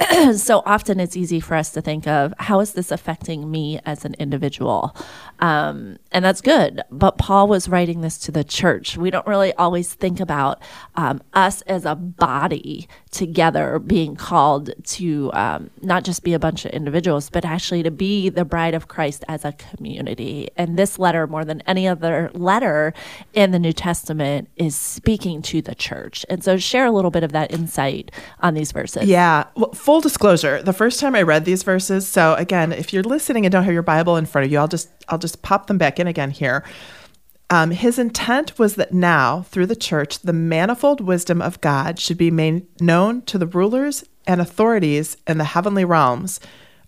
[0.36, 4.04] so often it's easy for us to think of how is this affecting me as
[4.04, 4.96] an individual
[5.40, 6.82] um, and that's good.
[6.90, 8.96] But paul was writing this to the church.
[8.96, 10.60] We don't really always think about
[10.94, 16.64] um, us as a body together being called to um, not just be a bunch
[16.64, 20.48] of individuals but actually to be the bride of christ as a community.
[20.56, 22.92] And this letter more than any other letter
[23.32, 26.24] in the new testament is speaking to the church.
[26.28, 29.04] And so share a little bit of that insight on these verses.
[29.04, 29.44] Yeah.
[29.54, 33.46] Well, full disclosure, the first time I read these verses, so again, if you're listening
[33.46, 35.78] and don't have your Bible in front of you, I'll just I'll just pop them
[35.78, 36.64] back in again here.
[37.50, 42.16] Um, his intent was that now, through the church, the manifold wisdom of God should
[42.16, 46.38] be made known to the rulers and authorities in the heavenly realms,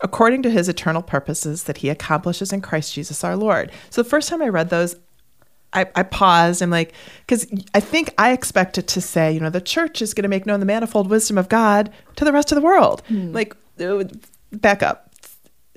[0.01, 3.73] according to his eternal purposes that he accomplishes in Christ Jesus our Lord.
[3.91, 4.95] So the first time I read those,
[5.73, 6.63] I, I paused.
[6.63, 6.93] I'm like,
[7.27, 10.47] because I think I expected to say, you know, the church is going to make
[10.47, 13.03] known the manifold wisdom of God to the rest of the world.
[13.09, 13.35] Mm.
[13.35, 14.05] Like, uh,
[14.53, 15.12] back up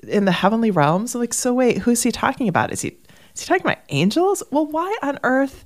[0.08, 1.14] in the heavenly realms.
[1.14, 2.72] I'm Like, so wait, who's he talking about?
[2.72, 2.96] Is he
[3.34, 4.42] is he talking about angels?
[4.50, 5.64] Well, why on earth?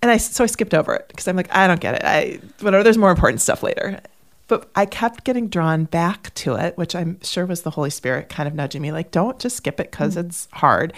[0.00, 2.02] And I so I skipped over it because I'm like, I don't get it.
[2.04, 2.82] I whatever.
[2.82, 4.00] There's more important stuff later.
[4.48, 8.28] But I kept getting drawn back to it, which I'm sure was the Holy Spirit
[8.28, 10.26] kind of nudging me, like, don't just skip it because mm-hmm.
[10.26, 10.92] it's hard.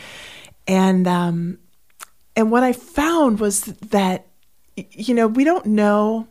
[0.67, 1.59] And um,
[2.35, 4.27] and what I found was that
[4.77, 6.27] you know we don't know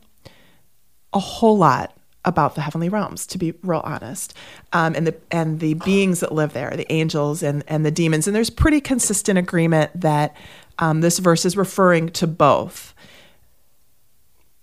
[1.13, 4.33] a whole lot about the heavenly realms, to be real honest,
[4.71, 8.27] um, and the and the beings that live there, the angels and and the demons.
[8.27, 10.35] And there's pretty consistent agreement that
[10.79, 12.93] um, this verse is referring to both.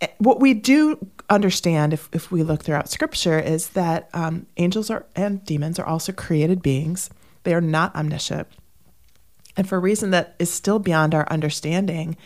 [0.00, 4.90] Eh, what we do understand, if if we look throughout Scripture, is that um, angels
[4.90, 7.10] are and demons are also created beings.
[7.42, 8.48] They are not omniscient,
[9.56, 12.16] and for a reason that is still beyond our understanding.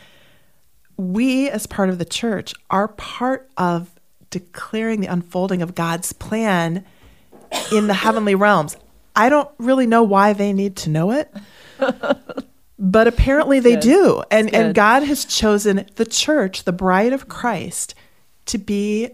[0.97, 3.94] We, as part of the church, are part of
[4.35, 6.85] declaring the unfolding of God's plan
[7.73, 8.77] in the heavenly realms.
[9.15, 11.33] I don't really know why they need to know it.
[12.79, 14.25] but apparently they do.
[14.31, 17.95] And and God has chosen the church, the bride of Christ,
[18.47, 19.11] to be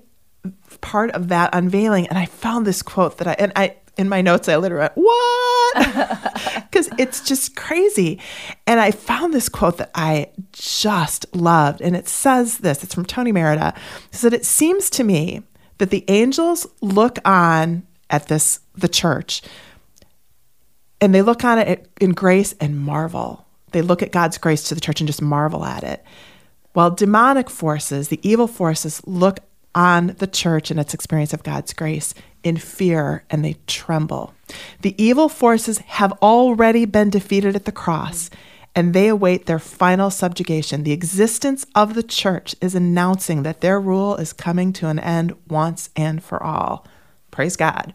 [0.81, 2.07] part of that unveiling.
[2.09, 4.93] And I found this quote that I and I in my notes I literally went,
[4.95, 6.37] What?
[6.71, 8.21] Because it's just crazy.
[8.67, 11.81] And I found this quote that I just loved.
[11.81, 13.75] And it says this, it's from Tony Merida.
[14.13, 15.43] It said, It seems to me
[15.79, 19.43] that the angels look on at this the church
[21.01, 23.47] and they look on it in grace and marvel.
[23.73, 26.05] They look at God's grace to the church and just marvel at it.
[26.73, 29.41] While demonic forces, the evil forces, look
[29.75, 34.35] on the church and its experience of God's grace in fear and they tremble.
[34.81, 38.31] The evil forces have already been defeated at the cross
[38.75, 40.85] and they await their final subjugation.
[40.85, 45.35] The existence of the church is announcing that their rule is coming to an end
[45.49, 46.87] once and for all.
[47.31, 47.93] Praise God.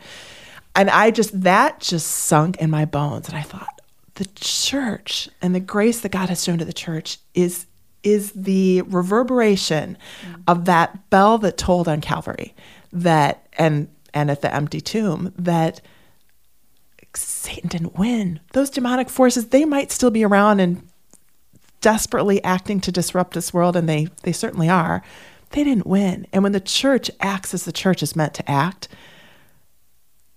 [0.76, 3.30] And I just, that just sunk in my bones.
[3.30, 3.82] And I thought,
[4.16, 7.66] the church and the grace that God has shown to the church is
[8.06, 10.44] is the reverberation mm.
[10.48, 12.54] of that bell that tolled on Calvary
[12.94, 15.82] that and and at the empty tomb that
[17.14, 18.40] Satan didn't win.
[18.54, 20.88] Those demonic forces, they might still be around and
[21.82, 25.04] desperately acting to disrupt this world, and they they certainly are.
[25.52, 26.28] They didn't win.
[26.32, 28.88] And when the church acts as the church is meant to act,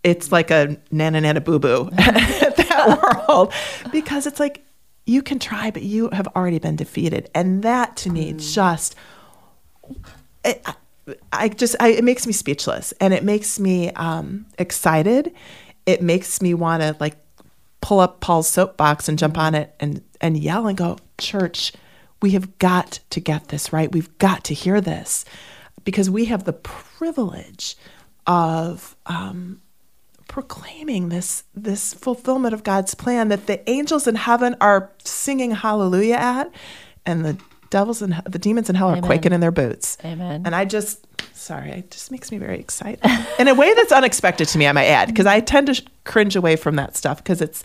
[0.05, 3.53] it's like a nana nana boo boo at that world
[3.91, 4.65] because it's like
[5.09, 7.31] you can try, but you have already been defeated.
[7.35, 8.55] And that to me mm.
[8.55, 8.95] just,
[10.45, 10.65] it,
[11.33, 15.33] I just, I, it makes me speechless and it makes me um, excited.
[15.87, 17.17] It makes me want to like
[17.81, 21.73] pull up Paul's soapbox and jump on it and, and yell and go, Church,
[22.21, 23.91] we have got to get this right.
[23.91, 25.25] We've got to hear this
[25.85, 27.77] because we have the privilege
[28.27, 29.63] of um,
[30.29, 36.15] proclaiming this this fulfillment of God's plan that the angels in heaven are singing hallelujah
[36.15, 36.53] at
[37.05, 37.37] and the
[37.71, 39.03] devils and the demons in hell Amen.
[39.03, 39.99] are quaking in their boots.
[40.05, 40.43] Amen.
[40.45, 43.01] And I just sorry, it just makes me very excited.
[43.39, 46.37] in a way that's unexpected to me, I might add, because I tend to cringe
[46.37, 47.65] away from that stuff because it's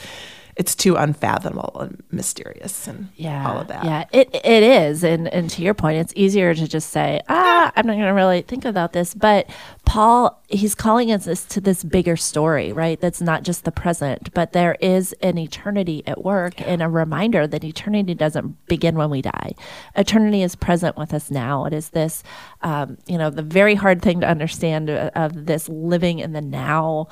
[0.55, 3.83] it's too unfathomable and mysterious and yeah, all of that.
[3.83, 5.03] Yeah, it it is.
[5.03, 8.11] And and to your point, it's easier to just say, ah, I'm not going to
[8.11, 9.13] really think about this.
[9.13, 9.49] But
[9.85, 12.99] Paul, he's calling us this, to this bigger story, right?
[12.99, 16.67] That's not just the present, but there is an eternity at work yeah.
[16.67, 19.55] and a reminder that eternity doesn't begin when we die.
[19.95, 21.65] Eternity is present with us now.
[21.65, 22.23] It is this,
[22.61, 26.41] um, you know, the very hard thing to understand uh, of this living in the
[26.41, 27.07] now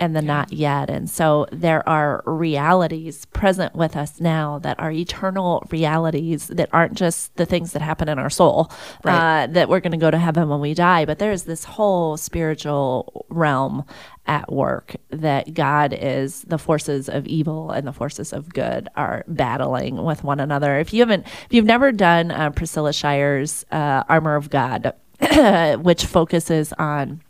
[0.00, 0.26] and the yeah.
[0.26, 0.90] not yet.
[0.90, 6.94] And so there are realities present with us now that are eternal realities that aren't
[6.94, 8.72] just the things that happen in our soul,
[9.04, 9.44] right.
[9.44, 12.16] uh, that we're going to go to heaven when we die, but there's this whole
[12.16, 13.84] spiritual realm
[14.26, 19.24] at work that God is the forces of evil and the forces of good are
[19.28, 20.78] battling with one another.
[20.78, 24.94] If you haven't, if you've never done uh, Priscilla Shirer's uh, Armor of God,
[25.82, 27.22] which focuses on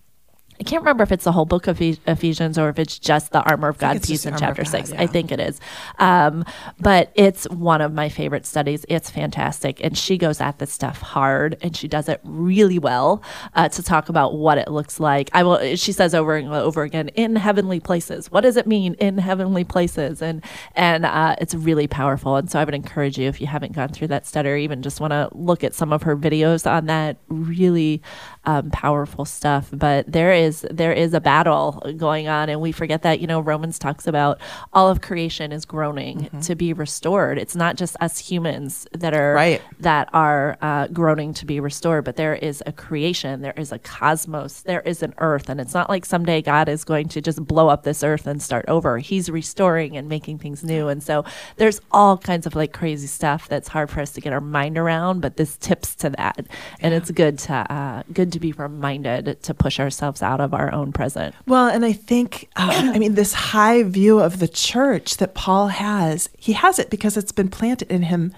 [0.61, 3.43] I can't remember if it's the whole book of Ephesians or if it's just the
[3.43, 4.93] armor of God piece in chapter six.
[4.93, 5.01] yeah.
[5.01, 5.59] I think it is.
[5.99, 6.45] Um,
[6.79, 8.85] but it's one of my favorite studies.
[8.87, 9.83] It's fantastic.
[9.83, 13.23] And she goes at this stuff hard and she does it really well
[13.55, 15.31] uh, to talk about what it looks like.
[15.33, 18.31] I will, she says over and over again, in heavenly places.
[18.31, 20.21] What does it mean in heavenly places?
[20.21, 20.45] And,
[20.75, 22.37] and uh, it's really powerful.
[22.37, 24.83] And so I would encourage you, if you haven't gone through that study or even
[24.83, 28.03] just want to look at some of her videos on that, really
[28.45, 29.71] um, powerful stuff.
[29.73, 33.21] But there is there is a battle going on, and we forget that.
[33.21, 34.41] You know, Romans talks about
[34.73, 36.41] all of creation is groaning mm-hmm.
[36.41, 37.39] to be restored.
[37.39, 39.63] It's not just us humans that are right.
[39.81, 43.79] that are uh, groaning to be restored, but there is a creation, there is a
[43.79, 47.45] cosmos, there is an earth, and it's not like someday God is going to just
[47.45, 48.99] blow up this earth and start over.
[48.99, 51.25] He's restoring and making things new, and so
[51.57, 54.79] there's all kinds of like crazy stuff that's hard for us to get our mind
[54.79, 56.47] around, but this tips to that,
[56.81, 60.73] and it's good to uh, good to be reminded to push ourselves out of our
[60.73, 61.35] own present.
[61.47, 65.69] Well, and I think uh, I mean this high view of the church that Paul
[65.69, 68.35] has, he has it because it's been planted in him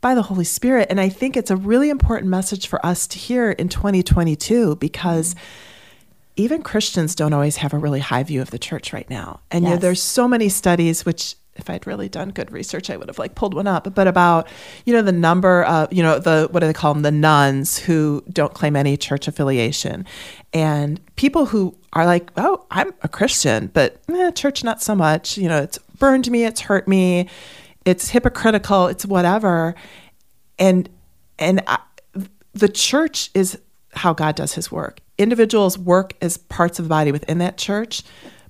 [0.00, 0.88] by the Holy Spirit.
[0.90, 5.34] And I think it's a really important message for us to hear in 2022 because
[6.36, 9.40] even Christians don't always have a really high view of the church right now.
[9.50, 9.68] And yes.
[9.68, 13.08] you know, there's so many studies which if I'd really done good research, I would
[13.08, 14.48] have like pulled one up, but about,
[14.84, 17.02] you know, the number of, you know, the, what do they call them?
[17.02, 20.06] The nones who don't claim any church affiliation
[20.52, 25.36] and people who are like, oh, I'm a Christian, but eh, church, not so much.
[25.36, 27.28] You know, it's burned me, it's hurt me
[27.84, 29.74] it's hypocritical, it's whatever.
[30.58, 30.88] And
[31.38, 31.78] and I,
[32.52, 33.58] the church is
[33.92, 35.00] how God does his work.
[35.18, 38.02] Individuals work as parts of the body within that church,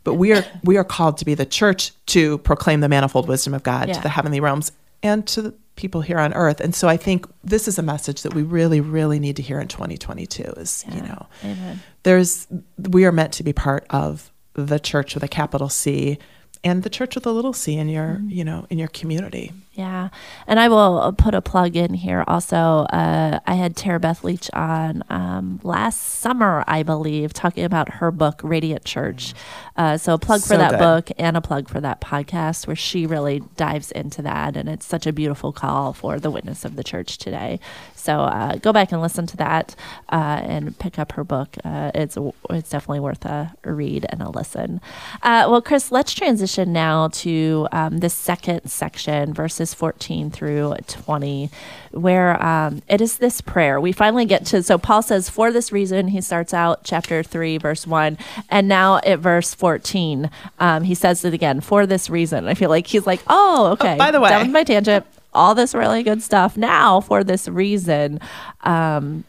[0.04, 3.54] but we are we are called to be the church to proclaim the manifold wisdom
[3.54, 3.94] of God yeah.
[3.94, 4.72] to the heavenly realms
[5.02, 6.60] and to the people here on earth.
[6.60, 9.60] And so I think this is a message that we really really need to hear
[9.60, 10.94] in 2022 is, yeah.
[10.94, 11.80] you know, Amen.
[12.02, 12.46] there's
[12.78, 16.18] we are meant to be part of the church with a capital C
[16.64, 18.28] and the church with a little c in your mm-hmm.
[18.28, 20.10] you know in your community yeah.
[20.46, 22.84] And I will put a plug in here also.
[22.92, 28.10] Uh, I had Tara Beth Leach on um, last summer, I believe, talking about her
[28.10, 29.32] book, Radiant Church.
[29.76, 30.78] Uh, so a plug so for that good.
[30.78, 34.54] book and a plug for that podcast where she really dives into that.
[34.54, 37.58] And it's such a beautiful call for the witness of the church today.
[37.94, 39.74] So uh, go back and listen to that
[40.10, 41.56] uh, and pick up her book.
[41.64, 42.18] Uh, it's,
[42.50, 44.82] it's definitely worth a, read and a listen.
[45.22, 50.74] Uh, well, Chris, let's transition now to um, the second section, verse verses 14 through
[50.86, 51.50] 20,
[51.92, 53.80] where um, it is this prayer.
[53.80, 57.58] We finally get to, so Paul says, For this reason, he starts out chapter 3,
[57.58, 58.18] verse 1,
[58.48, 62.46] and now at verse 14, um, he says it again, For this reason.
[62.48, 63.94] I feel like he's like, Oh, okay.
[63.94, 67.22] Oh, by the way, down with my tangent all this really good stuff now for
[67.22, 68.18] this reason.
[68.62, 69.22] Um,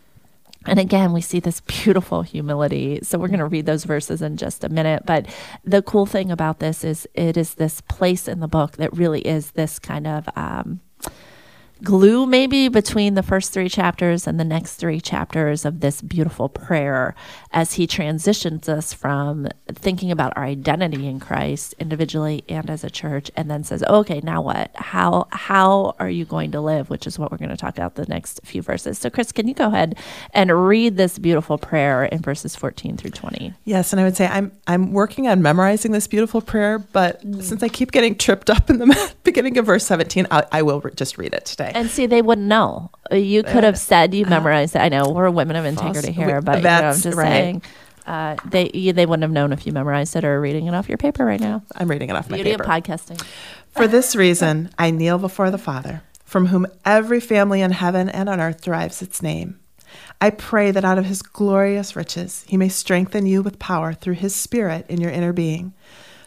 [0.67, 2.99] and again, we see this beautiful humility.
[3.03, 5.03] So we're going to read those verses in just a minute.
[5.05, 5.27] But
[5.63, 9.21] the cool thing about this is it is this place in the book that really
[9.21, 10.79] is this kind of um,
[11.83, 16.47] glue maybe between the first three chapters and the next three chapters of this beautiful
[16.49, 17.15] prayer
[17.51, 22.89] as he transitions us from thinking about our identity in Christ individually and as a
[22.89, 24.71] church and then says okay now what?
[24.75, 26.89] How how are you going to live?
[26.91, 28.99] which is what we're going to talk about the next few verses.
[28.99, 29.97] So Chris can you go ahead
[30.33, 34.27] and read this beautiful prayer in verses 14 through 20 yes and I would say
[34.27, 37.41] I'm I'm working on memorizing this beautiful prayer but mm.
[37.41, 40.81] since I keep getting tripped up in the beginning of verse 17 I, I will
[40.81, 42.91] re- just read it today and see, they wouldn't know.
[43.11, 44.79] You could have said you memorized it.
[44.79, 47.27] I know we're women of integrity here, but you know, I'm just right.
[47.27, 47.61] saying.
[48.05, 50.97] Uh, they they wouldn't have known if you memorized it or reading it off your
[50.97, 51.63] paper right now.
[51.75, 52.63] I'm reading it off my Beauty paper.
[52.63, 53.21] Beauty of podcasting.
[53.69, 58.27] For this reason, I kneel before the Father, from whom every family in heaven and
[58.27, 59.59] on earth derives its name.
[60.19, 64.15] I pray that out of his glorious riches he may strengthen you with power through
[64.15, 65.73] his Spirit in your inner being,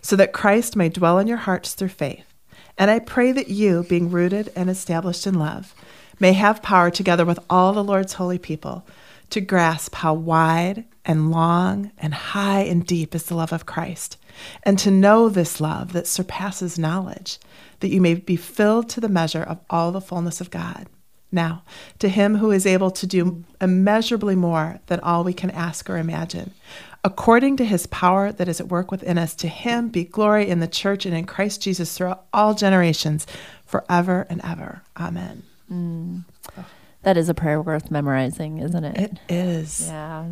[0.01, 2.34] so that Christ may dwell in your hearts through faith
[2.79, 5.75] and I pray that you, being rooted and established in love,
[6.19, 8.87] may have power together with all the Lord's holy people
[9.31, 14.17] to grasp how wide and long and high and deep is the love of Christ,
[14.63, 17.39] and to know this love that surpasses knowledge,
[17.81, 20.87] that you may be filled to the measure of all the fullness of God.
[21.31, 21.65] Now,
[21.99, 25.99] to him who is able to do immeasurably more than all we can ask or
[25.99, 26.53] imagine,
[27.05, 29.35] according to his power that is at work within us.
[29.37, 33.27] To him be glory in the church and in Christ Jesus throughout all generations,
[33.67, 34.83] forever and ever.
[34.97, 35.43] Amen.
[35.71, 36.25] Mm.
[37.05, 38.99] That is a prayer worth memorizing, isn't it?
[38.99, 39.89] It is.
[39.89, 40.25] Yeah.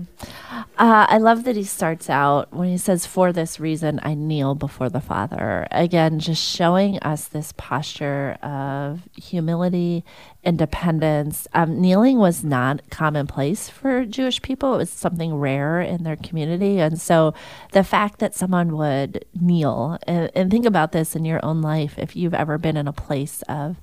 [0.50, 4.54] Uh, I love that he starts out when he says, For this reason, I kneel
[4.54, 5.68] before the Father.
[5.70, 10.02] Again, just showing us this posture of humility,
[10.44, 11.46] independence.
[11.52, 16.80] Um, kneeling was not commonplace for Jewish people, it was something rare in their community.
[16.80, 17.34] And so
[17.72, 21.98] the fact that someone would kneel, and, and think about this in your own life,
[21.98, 23.76] if you've ever been in a place of,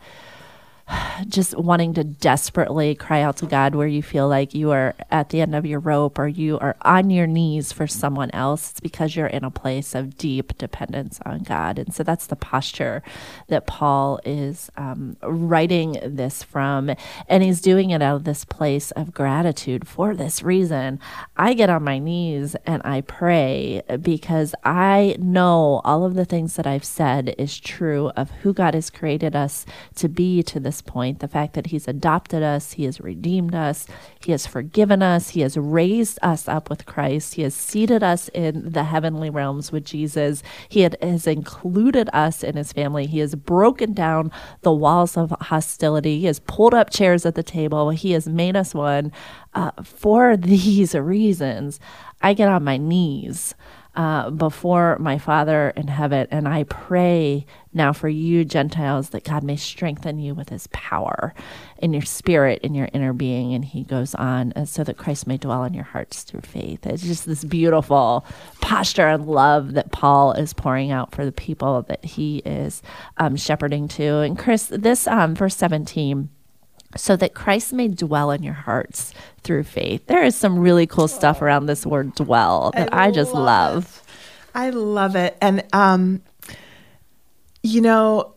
[1.28, 5.30] just wanting to desperately cry out to God where you feel like you are at
[5.30, 8.80] the end of your rope or you are on your knees for someone else, it's
[8.80, 11.80] because you're in a place of deep dependence on God.
[11.80, 13.04] And so that's the posture
[13.48, 16.92] that Paul is um, writing this from.
[17.28, 21.00] And he's doing it out of this place of gratitude for this reason.
[21.38, 26.56] I get on my knees and I pray because I know all of the things
[26.56, 29.66] that I've said is true of who God has created us
[29.96, 31.20] to be to this point.
[31.20, 33.88] The fact that He's adopted us, He has redeemed us,
[34.24, 38.30] He has forgiven us, He has raised us up with Christ, He has seated us
[38.30, 43.20] in the heavenly realms with Jesus, He had, has included us in His family, He
[43.20, 47.92] has broken down the walls of hostility, He has pulled up chairs at the table,
[47.92, 49.12] He has made us one.
[49.54, 51.80] Uh, for these reasons,
[52.22, 53.56] I get on my knees
[53.96, 56.28] uh, before my Father in heaven.
[56.32, 61.34] And I pray now for you, Gentiles, that God may strengthen you with his power
[61.80, 63.54] in your spirit, in your inner being.
[63.54, 66.86] And he goes on, so that Christ may dwell in your hearts through faith.
[66.86, 68.26] It's just this beautiful
[68.62, 72.82] posture and love that Paul is pouring out for the people that he is
[73.18, 74.20] um, shepherding to.
[74.20, 76.30] And Chris, this um, verse 17
[76.96, 79.14] so that Christ may dwell in your hearts
[79.44, 80.08] through faith.
[80.08, 83.44] There is some really cool stuff around this word dwell that I, I just love.
[83.44, 84.04] love.
[84.56, 85.38] I love it.
[85.42, 86.22] And, um,
[87.62, 88.34] you know,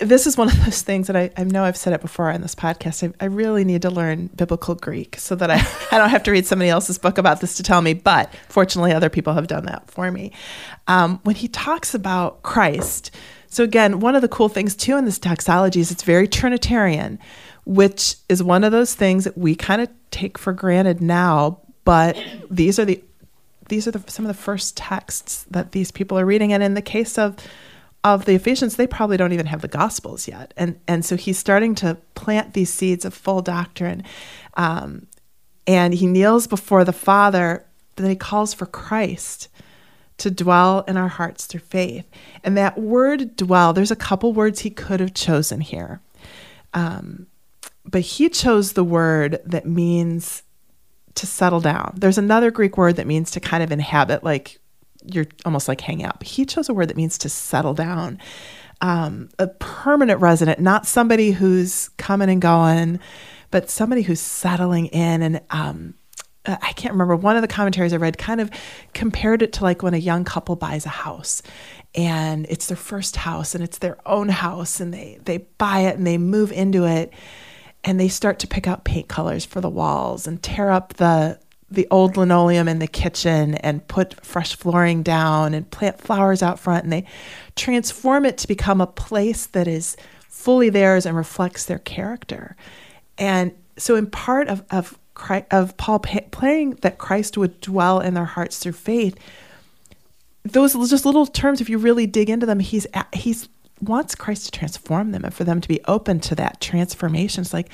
[0.00, 2.40] this is one of those things that I, I know I've said it before on
[2.40, 3.06] this podcast.
[3.06, 5.56] I, I really need to learn biblical Greek so that I,
[5.92, 7.94] I don't have to read somebody else's book about this to tell me.
[7.94, 10.32] But fortunately, other people have done that for me.
[10.86, 13.10] Um, when he talks about Christ,
[13.48, 17.18] so again, one of the cool things too in this doxology is it's very Trinitarian
[17.64, 21.60] which is one of those things that we kind of take for granted now.
[21.84, 22.16] But
[22.50, 23.02] these are the
[23.68, 26.74] these are the, some of the first texts that these people are reading, and in
[26.74, 27.36] the case of
[28.02, 31.38] of the Ephesians, they probably don't even have the Gospels yet, and and so he's
[31.38, 34.02] starting to plant these seeds of full doctrine,
[34.54, 35.06] um,
[35.66, 37.64] and he kneels before the Father,
[37.96, 39.48] then he calls for Christ
[40.18, 42.06] to dwell in our hearts through faith,
[42.42, 46.00] and that word "dwell." There's a couple words he could have chosen here.
[46.74, 47.26] Um,
[47.84, 50.42] but he chose the word that means
[51.14, 51.94] to settle down.
[51.96, 54.58] There's another Greek word that means to kind of inhabit, like
[55.04, 56.18] you're almost like hang out.
[56.18, 58.18] But he chose a word that means to settle down.
[58.80, 63.00] Um, a permanent resident, not somebody who's coming and going,
[63.50, 65.22] but somebody who's settling in.
[65.22, 65.94] And um,
[66.46, 68.50] I can't remember, one of the commentaries I read kind of
[68.94, 71.42] compared it to like when a young couple buys a house
[71.94, 75.96] and it's their first house and it's their own house and they, they buy it
[75.96, 77.12] and they move into it
[77.84, 81.38] and they start to pick out paint colors for the walls and tear up the
[81.72, 86.58] the old linoleum in the kitchen and put fresh flooring down and plant flowers out
[86.58, 87.04] front and they
[87.54, 89.96] transform it to become a place that is
[90.28, 92.56] fully theirs and reflects their character.
[93.18, 94.98] And so in part of of
[95.50, 99.18] of Paul praying that Christ would dwell in their hearts through faith,
[100.44, 103.48] those just little terms, if you really dig into them, he's he's
[103.80, 107.42] wants Christ to transform them and for them to be open to that transformation.
[107.42, 107.70] It's like,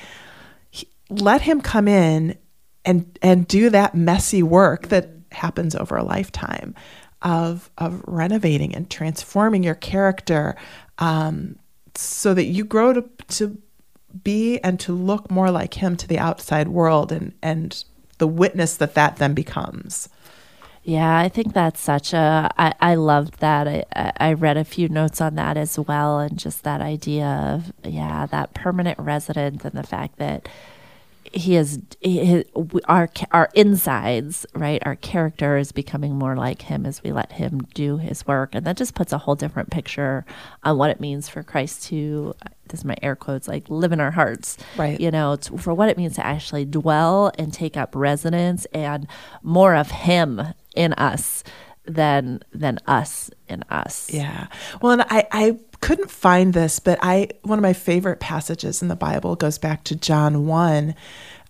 [0.69, 2.37] he, let him come in
[2.85, 6.73] and and do that messy work that happens over a lifetime
[7.21, 10.55] of of renovating and transforming your character
[10.99, 11.57] um,
[11.95, 13.57] so that you grow to to
[14.23, 17.83] be and to look more like him to the outside world and and
[18.17, 20.09] the witness that that then becomes.
[20.87, 22.49] Yeah, I think that's such a.
[22.57, 23.67] I, I loved that.
[23.93, 27.73] I, I read a few notes on that as well, and just that idea of,
[27.83, 30.47] yeah, that permanent residence and the fact that
[31.33, 32.45] he is he,
[32.85, 37.59] our our insides right our character is becoming more like him as we let him
[37.73, 40.25] do his work and that just puts a whole different picture
[40.63, 42.33] on what it means for christ to
[42.69, 45.73] this is my air quotes like live in our hearts right you know to, for
[45.73, 49.05] what it means to actually dwell and take up residence and
[49.43, 50.41] more of him
[50.77, 51.43] in us
[51.85, 54.09] than than us in us.
[54.11, 54.47] Yeah.
[54.81, 58.87] Well, and I I couldn't find this, but I one of my favorite passages in
[58.87, 60.95] the Bible goes back to John one,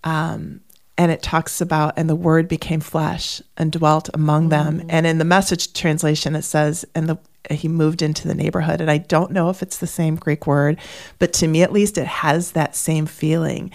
[0.03, 0.61] um,
[0.97, 4.81] and it talks about and the Word became flesh and dwelt among them.
[4.81, 4.85] Mm.
[4.89, 7.17] And in the Message translation, it says, and the
[7.49, 8.81] he moved into the neighborhood.
[8.81, 10.79] And I don't know if it's the same Greek word,
[11.17, 13.71] but to me at least, it has that same feeling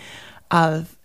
[0.50, 0.96] of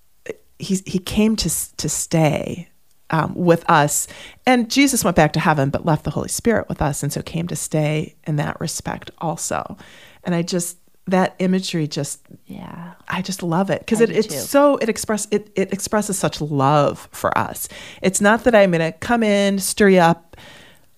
[0.60, 2.70] he he came to to stay
[3.10, 4.08] um, with us.
[4.46, 7.22] And Jesus went back to heaven, but left the Holy Spirit with us, and so
[7.22, 9.78] came to stay in that respect also.
[10.24, 10.78] And I just
[11.08, 14.40] that imagery just yeah i just love it because it, it's too.
[14.40, 17.70] so it express it, it expresses such love for us
[18.02, 20.36] it's not that i'm gonna come in stir you up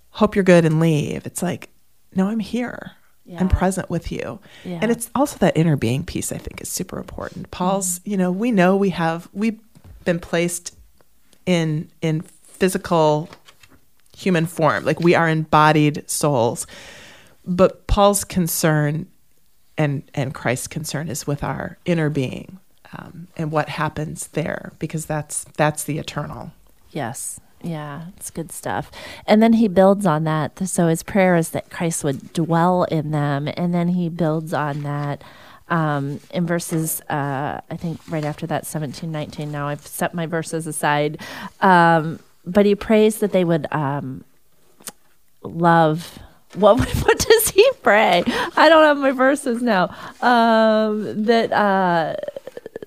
[0.10, 1.70] hope you're good and leave it's like
[2.16, 2.94] no i'm here
[3.38, 4.40] I'm present with you.
[4.66, 4.80] Yeah.
[4.82, 7.52] And it's also that inner being piece I think is super important.
[7.52, 9.60] Paul's, you know, we know we have we've
[10.04, 10.76] been placed
[11.50, 13.28] in in physical
[14.16, 14.86] human form.
[14.86, 16.68] Like we are embodied souls.
[17.44, 19.08] But Paul's concern
[19.76, 22.60] and and Christ's concern is with our inner being
[22.94, 26.52] um, and what happens there because that's that's the eternal.
[26.92, 27.40] Yes.
[27.62, 28.90] Yeah, it's good stuff.
[29.26, 30.68] And then he builds on that.
[30.70, 33.50] So his prayer is that Christ would dwell in them.
[33.58, 35.24] And then he builds on that
[35.70, 39.52] um, in verses, uh, I think right after that, 17, 19.
[39.52, 41.20] Now I've set my verses aside.
[41.62, 44.24] Um, but he prays that they would um,
[45.44, 46.20] love.
[46.56, 48.24] What, what does he pray?
[48.58, 49.96] I don't have my verses now.
[50.22, 51.52] Um, that.
[51.52, 52.16] Uh,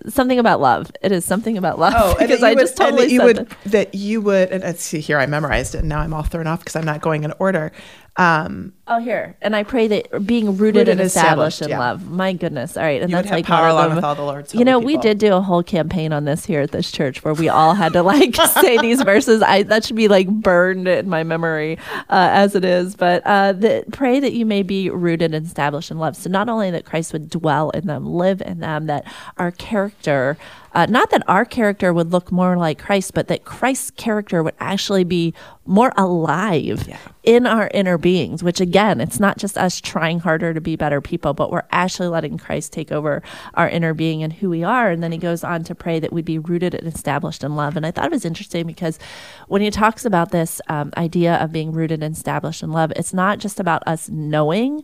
[0.08, 0.90] something about love.
[1.02, 1.94] It is something about love.
[1.96, 3.64] Oh, because I would- just totally that you would that.
[3.66, 6.46] that you would and let's see here I memorized it and now I'm all thrown
[6.46, 7.72] off because I'm not going in order.
[8.16, 9.36] Um, Oh, here.
[9.40, 11.78] And I pray that being rooted, and established, established, in yeah.
[11.78, 12.10] love.
[12.10, 12.76] My goodness.
[12.76, 13.00] All right.
[13.00, 15.16] And You that's like power along with all the Lord's You know, holy we did
[15.16, 18.02] do a whole campaign on this here at this church where we all had to
[18.02, 19.40] like say these verses.
[19.40, 21.78] I that should be like burned in my memory
[22.10, 22.94] uh, as it is.
[22.94, 26.14] But uh, that pray that you may be rooted and established in love.
[26.16, 29.04] So not only that Christ would dwell in them, live in them, that
[29.38, 30.36] our character.
[30.74, 34.54] Uh, not that our character would look more like Christ, but that Christ's character would
[34.58, 35.34] actually be
[35.66, 36.96] more alive Yeah.
[37.22, 41.00] in our inner beings, which again, it's not just us trying harder to be better
[41.00, 43.22] people, but we're actually letting Christ take over
[43.54, 44.90] our inner being and who we are.
[44.90, 47.76] And then he goes on to pray that we'd be rooted and established in love.
[47.76, 48.98] And I thought it was interesting because
[49.48, 53.12] when he talks about this um, idea of being rooted and established in love, it's
[53.14, 54.82] not just about us knowing.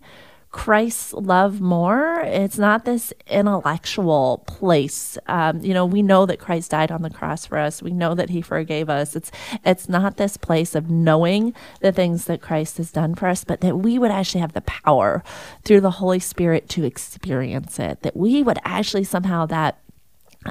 [0.51, 2.21] Christ's love more.
[2.21, 5.19] It's not this intellectual place.
[5.27, 7.83] Um, you know, we know that Christ died on the cross for us.
[7.83, 9.15] We know that He forgave us.
[9.15, 9.31] It's
[9.65, 13.61] it's not this place of knowing the things that Christ has done for us, but
[13.61, 15.23] that we would actually have the power
[15.65, 18.01] through the Holy Spirit to experience it.
[18.01, 19.79] That we would actually somehow that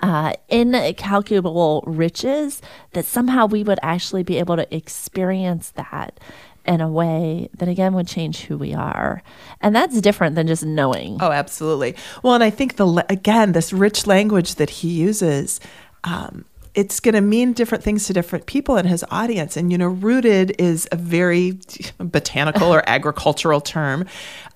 [0.02, 6.20] uh, incalculable riches that somehow we would actually be able to experience that
[6.68, 9.24] in a way that again would change who we are
[9.62, 11.96] and that's different than just knowing Oh, absolutely.
[12.24, 15.60] Well, and I think the again this rich language that he uses,
[16.04, 19.58] um, it's going to mean different things to different people in his audience.
[19.58, 21.60] And you know, rooted is a very
[21.98, 24.06] botanical or agricultural term.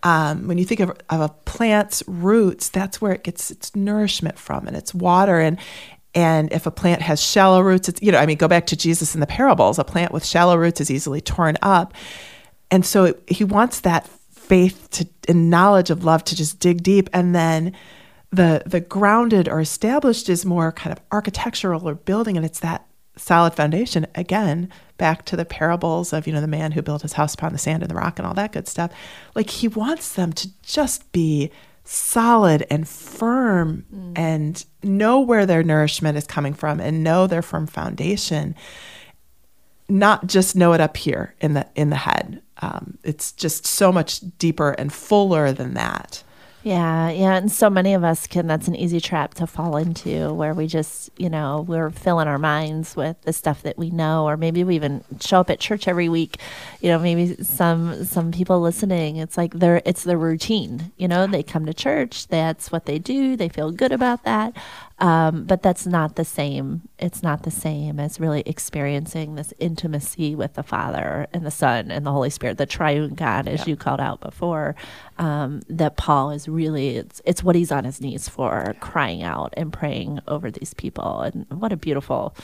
[0.03, 4.37] Um, when you think of, of a plant's roots, that's where it gets its nourishment
[4.37, 5.39] from, and its water.
[5.39, 5.57] And
[6.13, 8.75] and if a plant has shallow roots, it's you know, I mean, go back to
[8.75, 9.79] Jesus in the parables.
[9.79, 11.93] A plant with shallow roots is easily torn up.
[12.69, 16.83] And so it, he wants that faith to and knowledge of love to just dig
[16.83, 17.71] deep and then
[18.31, 22.85] the the grounded or established is more kind of architectural or building and it's that
[23.15, 27.13] solid foundation again back to the parables of you know the man who built his
[27.13, 28.91] house upon the sand and the rock and all that good stuff
[29.35, 31.51] like he wants them to just be
[31.83, 37.67] solid and firm and know where their nourishment is coming from and know their firm
[37.67, 38.55] foundation
[39.91, 42.41] not just know it up here in the in the head.
[42.61, 46.23] Um, it's just so much deeper and fuller than that.
[46.63, 48.45] Yeah, yeah, and so many of us can.
[48.45, 52.37] That's an easy trap to fall into, where we just, you know, we're filling our
[52.37, 55.87] minds with the stuff that we know, or maybe we even show up at church
[55.87, 56.37] every week.
[56.79, 60.91] You know, maybe some some people listening, it's like they're it's their routine.
[60.97, 64.55] You know, they come to church, that's what they do, they feel good about that,
[65.01, 66.83] um, but that's not the same.
[66.99, 71.91] It's not the same as really experiencing this intimacy with the Father and the Son
[71.91, 73.71] and the Holy Spirit, the Triune God, as Yeah.
[73.71, 74.75] you called out before.
[75.19, 79.53] Um, that Paul is really it's it's what he's on his knees for, crying out
[79.57, 81.21] and praying over these people.
[81.21, 82.35] And what a beautiful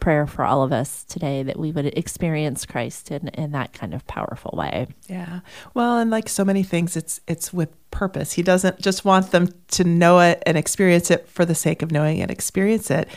[0.00, 3.94] prayer for all of us today that we would experience Christ in in that kind
[3.94, 4.86] of powerful way.
[5.08, 5.40] Yeah.
[5.74, 8.32] Well, and like so many things, it's it's with purpose.
[8.32, 11.90] He doesn't just want them to know it and experience it for the sake of
[11.90, 12.30] knowing it.
[12.30, 13.08] Experience it.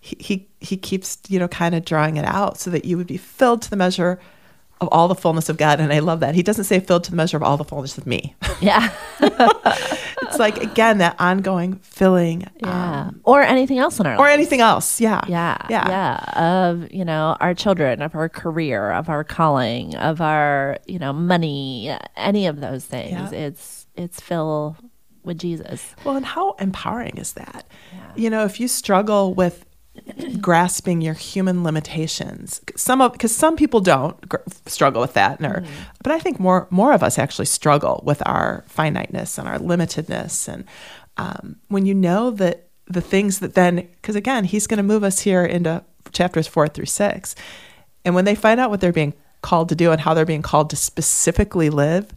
[0.00, 3.06] He he, he keeps you know kind of drawing it out so that you would
[3.06, 4.18] be filled to the measure
[4.80, 5.80] of all the fullness of God.
[5.80, 6.34] And I love that.
[6.34, 8.34] He doesn't say filled to the measure of all the fullness of me.
[8.60, 8.92] Yeah.
[9.20, 12.46] it's like again that ongoing filling.
[12.58, 13.00] Yeah.
[13.08, 14.20] um, or anything else in our life.
[14.20, 14.34] or lives.
[14.34, 15.00] anything else.
[15.00, 15.22] Yeah.
[15.28, 15.88] Yeah, Yeah.
[15.88, 20.98] yeah, Of you know our children, of our career, of our calling, of our you
[20.98, 23.12] know money, any of those things.
[23.12, 23.30] Yeah.
[23.38, 24.76] It's it's fill
[25.24, 25.94] with Jesus.
[26.04, 27.66] Well, and how empowering is that?
[28.16, 29.64] You know, if you struggle with
[30.40, 34.36] grasping your human limitations, some of because some people don't gr-
[34.66, 35.64] struggle with that, and are,
[36.02, 40.48] but I think more more of us actually struggle with our finiteness and our limitedness,
[40.48, 40.64] and
[41.16, 45.04] um, when you know that the things that then, because again, he's going to move
[45.04, 45.82] us here into
[46.12, 47.34] chapters four through six,
[48.04, 50.42] and when they find out what they're being called to do and how they're being
[50.42, 52.12] called to specifically live,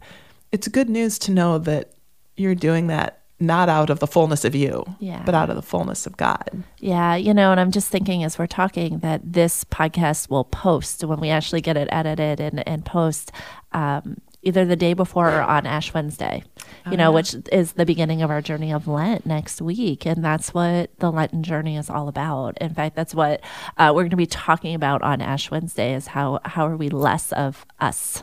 [0.52, 1.92] it's good news to know that
[2.36, 5.22] you're doing that not out of the fullness of you, Yeah.
[5.24, 6.64] but out of the fullness of God.
[6.78, 11.04] Yeah, you know, and I'm just thinking as we're talking that this podcast will post
[11.04, 13.30] when we actually get it edited and, and post
[13.72, 16.42] um, either the day before or on Ash Wednesday,
[16.90, 20.06] you know, which is the beginning of our journey of Lent next week.
[20.06, 22.56] And that's what the Lenten journey is all about.
[22.60, 23.40] In fact, that's what
[23.76, 26.88] uh, we're going to be talking about on Ash Wednesday is how, how are we
[26.88, 28.22] less of us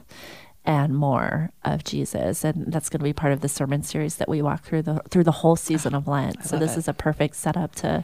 [0.65, 2.43] and more of Jesus.
[2.43, 5.01] And that's going to be part of the sermon series that we walk through the
[5.09, 6.45] through the whole season of Lent.
[6.45, 6.79] so this it.
[6.79, 8.03] is a perfect setup to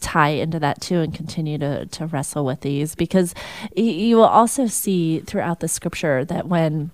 [0.00, 3.34] tie into that too and continue to to wrestle with these because
[3.74, 6.90] you will also see throughout the scripture that when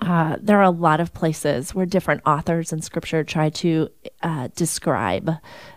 [0.00, 3.88] uh, there are a lot of places where different authors in scripture try to
[4.22, 5.36] uh, describe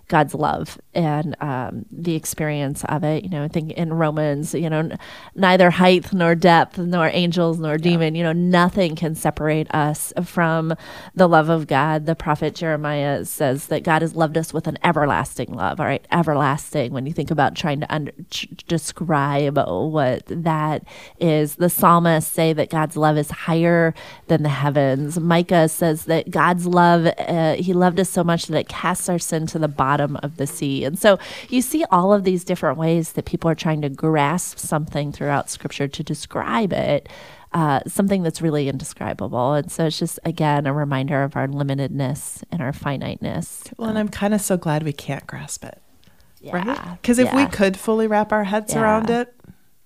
[0.10, 3.24] God's love and um, the experience of it.
[3.24, 5.00] You know, I think in Romans, you know, n-
[5.36, 10.74] neither height nor depth, nor angels nor demon, you know, nothing can separate us from
[11.14, 12.08] the love of God.
[12.08, 15.80] The prophet Jeremiah says that God has loved us with an everlasting love.
[15.80, 16.92] All right, everlasting.
[16.92, 18.12] When you think about trying to under,
[18.68, 20.84] describe what that
[21.20, 23.94] is, the psalmists say that God's love is higher
[24.26, 25.20] than the heavens.
[25.20, 29.20] Micah says that God's love, uh, He loved us so much that it casts our
[29.20, 30.84] sin to the bottom of the sea.
[30.86, 31.20] And so
[31.50, 35.50] you see all of these different ways that people are trying to grasp something throughout
[35.50, 37.10] Scripture to describe it.
[37.52, 39.54] Uh, something that's really indescribable.
[39.54, 43.64] And so it's just, again, a reminder of our limitedness and our finiteness.
[43.76, 45.82] Well, and I'm kind of so glad we can't grasp it,
[46.44, 46.78] right?
[47.02, 48.82] Because if we could fully wrap our heads Yeah.
[48.82, 49.34] around it,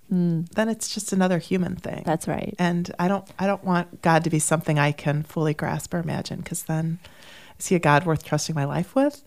[0.10, 2.04] then it's just another human thing.
[2.06, 2.54] That's right.
[2.60, 6.00] and I don't I don't want God to be something I can fully grasp or
[6.00, 7.00] imagine because then
[7.58, 9.24] is he a God worth trusting my life with?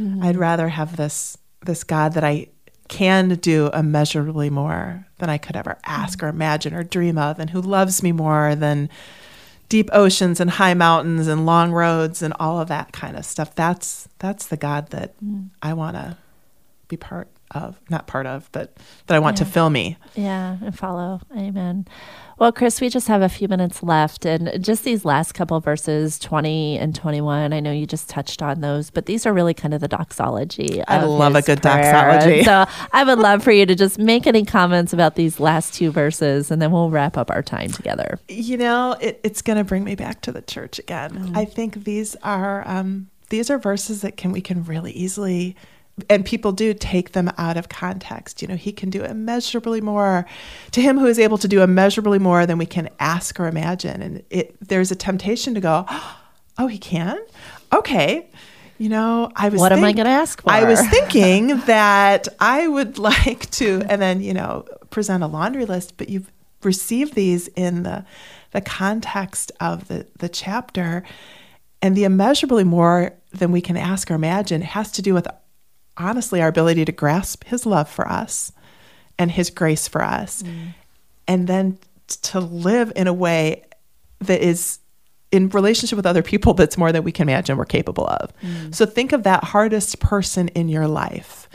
[0.00, 0.22] Mm-hmm.
[0.22, 1.36] I'd rather have this
[1.66, 2.48] this God that I
[2.88, 7.50] can do immeasurably more than I could ever ask or imagine or dream of and
[7.50, 8.88] who loves me more than
[9.68, 13.54] deep oceans and high mountains and long roads and all of that kind of stuff.
[13.54, 15.14] That's that's the God that
[15.62, 16.16] I want to
[16.88, 18.76] be part of, not part of, but
[19.06, 19.96] that I want to fill me.
[20.14, 21.20] Yeah, and follow.
[21.36, 21.86] Amen.
[22.38, 24.24] Well, Chris, we just have a few minutes left.
[24.24, 28.62] And just these last couple verses, 20 and 21, I know you just touched on
[28.62, 30.82] those, but these are really kind of the doxology.
[30.88, 31.82] I love a good prayer.
[31.82, 32.44] doxology.
[32.44, 35.90] So I would love for you to just make any comments about these last two
[35.90, 38.18] verses, and then we'll wrap up our time together.
[38.28, 41.84] you know it, it's going to bring me back to the church again i think
[41.84, 45.56] these are um, these are verses that can we can really easily
[46.08, 48.42] and people do take them out of context.
[48.42, 50.26] You know he can do immeasurably more.
[50.72, 54.02] To him who is able to do immeasurably more than we can ask or imagine.
[54.02, 55.86] And it there's a temptation to go
[56.58, 57.18] oh he can?
[57.72, 58.28] Okay.
[58.78, 60.50] You know i was What am I going to ask for?
[60.50, 65.66] I was thinking that I would like to, and then you know, present a laundry
[65.66, 65.98] list.
[65.98, 66.30] But you've
[66.62, 68.06] received these in the
[68.52, 71.02] the context of the the chapter,
[71.82, 75.28] and the immeasurably more than we can ask or imagine has to do with
[76.00, 78.52] honestly our ability to grasp His love for us
[79.18, 80.74] and His grace for us, mm.
[81.28, 81.78] and then
[82.22, 83.64] to live in a way
[84.20, 84.78] that is
[85.32, 88.32] in relationship with other people that's more than we can imagine we're capable of.
[88.42, 88.74] Mm.
[88.74, 91.48] So think of that hardest person in your life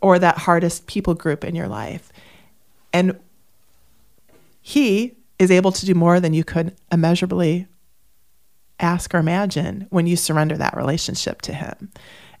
[0.00, 2.12] or that hardest people group in your life.
[2.92, 3.18] And
[4.62, 7.66] he is able to do more than you could immeasurably
[8.78, 11.90] ask or imagine when you surrender that relationship to him.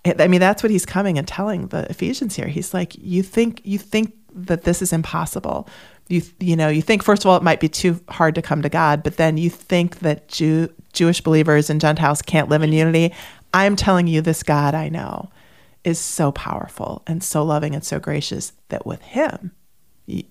[0.04, 2.46] I mean, that's what he's coming and telling the Ephesians here.
[2.48, 5.68] He's like, you think you think that this is impossible.
[6.08, 8.62] You you know, you think first of all it might be too hard to come
[8.62, 12.72] to God, but then you think that Jew, Jewish believers and Gentiles can't live in
[12.72, 13.12] unity.
[13.52, 15.30] I'm telling you, this God I know
[15.84, 19.52] is so powerful and so loving and so gracious that with Him,
[20.06, 20.24] y-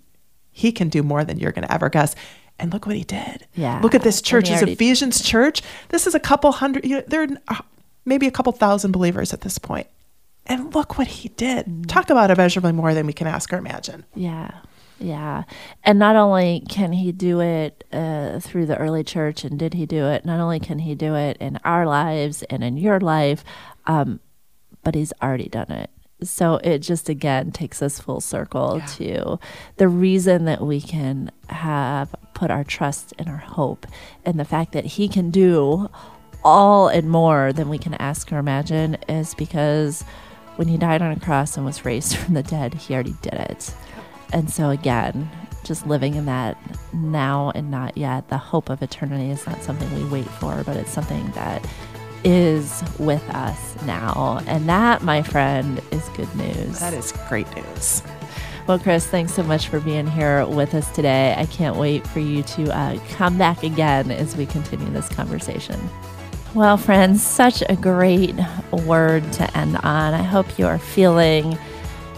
[0.52, 2.16] He can do more than you're going to ever guess.
[2.58, 3.46] And look what He did.
[3.56, 3.80] Yeah.
[3.82, 5.62] Look at this church, he this Ephesians church.
[5.90, 6.86] This is a couple hundred.
[6.86, 7.64] You know, there are
[8.06, 9.88] maybe a couple thousand believers at this point.
[10.46, 11.66] And look what he did.
[11.66, 11.88] Mm.
[11.88, 14.06] Talk about immeasurably more than we can ask or imagine.
[14.16, 14.52] Yeah.
[15.00, 15.44] Yeah.
[15.84, 19.86] And not only can he do it uh, through the early church, and did he
[19.86, 23.44] do it, not only can he do it in our lives and in your life,
[23.86, 24.20] um,
[24.84, 25.90] but he's already done it.
[26.22, 28.86] So it just again takes us full circle Yeah.
[28.88, 29.40] to
[29.78, 33.88] the reason that we can have put our trust and our hope
[34.26, 35.90] in the fact that he can do
[36.44, 40.04] all and more than we can ask or imagine is because
[40.56, 43.34] when he died on a cross and was raised from the dead, he already did
[43.34, 43.74] it.
[44.32, 45.30] And so, again,
[45.64, 46.58] just living in that
[46.94, 50.78] now and not yet, the hope of eternity is not something we wait for, but
[50.78, 51.66] it's something that
[52.24, 54.42] is with us now.
[54.48, 56.80] And that, my friend, is good news.
[56.80, 58.04] That is great news.
[58.68, 61.34] Well, Chris, thanks so much for being here with us today.
[61.36, 65.80] I can't wait for you to uh, come back again as we continue this conversation.
[66.56, 68.34] Well, friends, such a great
[68.72, 70.16] word to end on.
[70.16, 71.56] I hope you are feeling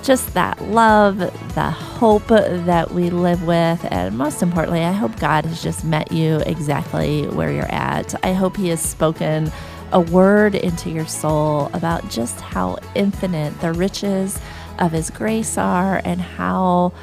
[0.04, 5.46] just that love, the hope that we live with, and most importantly, I hope God
[5.46, 8.16] has just met you exactly where you're at.
[8.24, 9.52] I hope He has spoken
[9.92, 14.40] a word into your soul about just how infinite the riches
[14.80, 16.94] of His grace are and how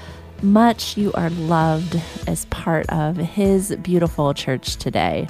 [0.41, 5.29] much you are loved as part of His beautiful church today.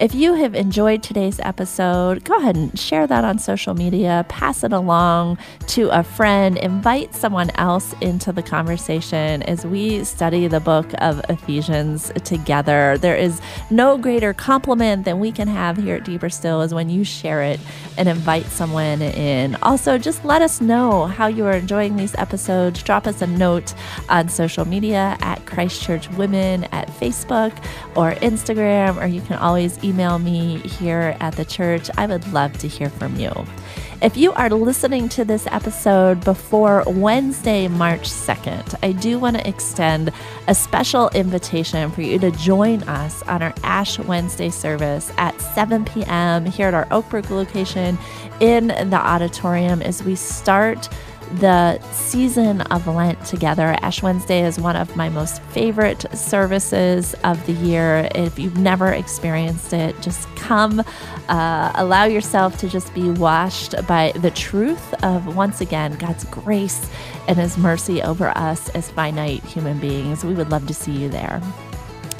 [0.00, 4.62] If you have enjoyed today's episode, go ahead and share that on social media, pass
[4.62, 5.38] it along
[5.68, 11.20] to a friend, invite someone else into the conversation as we study the book of
[11.28, 12.96] Ephesians together.
[12.96, 13.40] There is
[13.72, 17.42] no greater compliment than we can have here at Deeper Still is when you share
[17.42, 17.58] it
[17.96, 19.56] and invite someone in.
[19.62, 22.84] Also, just let us know how you are enjoying these episodes.
[22.84, 23.74] Drop us a note
[24.08, 27.52] on social media at Christchurch Women at Facebook
[27.96, 31.90] or Instagram, or you can always email me here at the church.
[31.96, 33.32] I would love to hear from you.
[34.00, 39.48] If you are listening to this episode before Wednesday, March 2nd, I do want to
[39.48, 40.12] extend
[40.46, 45.84] a special invitation for you to join us on our Ash Wednesday service at 7
[45.84, 46.46] p.m.
[46.46, 47.98] here at our Oakbrook location
[48.38, 50.88] in the auditorium as we start
[51.36, 53.76] the season of Lent together.
[53.82, 58.08] Ash Wednesday is one of my most favorite services of the year.
[58.14, 60.82] If you've never experienced it, just come,
[61.28, 66.90] uh, allow yourself to just be washed by the truth of, once again, God's grace
[67.28, 70.24] and His mercy over us as finite human beings.
[70.24, 71.42] We would love to see you there.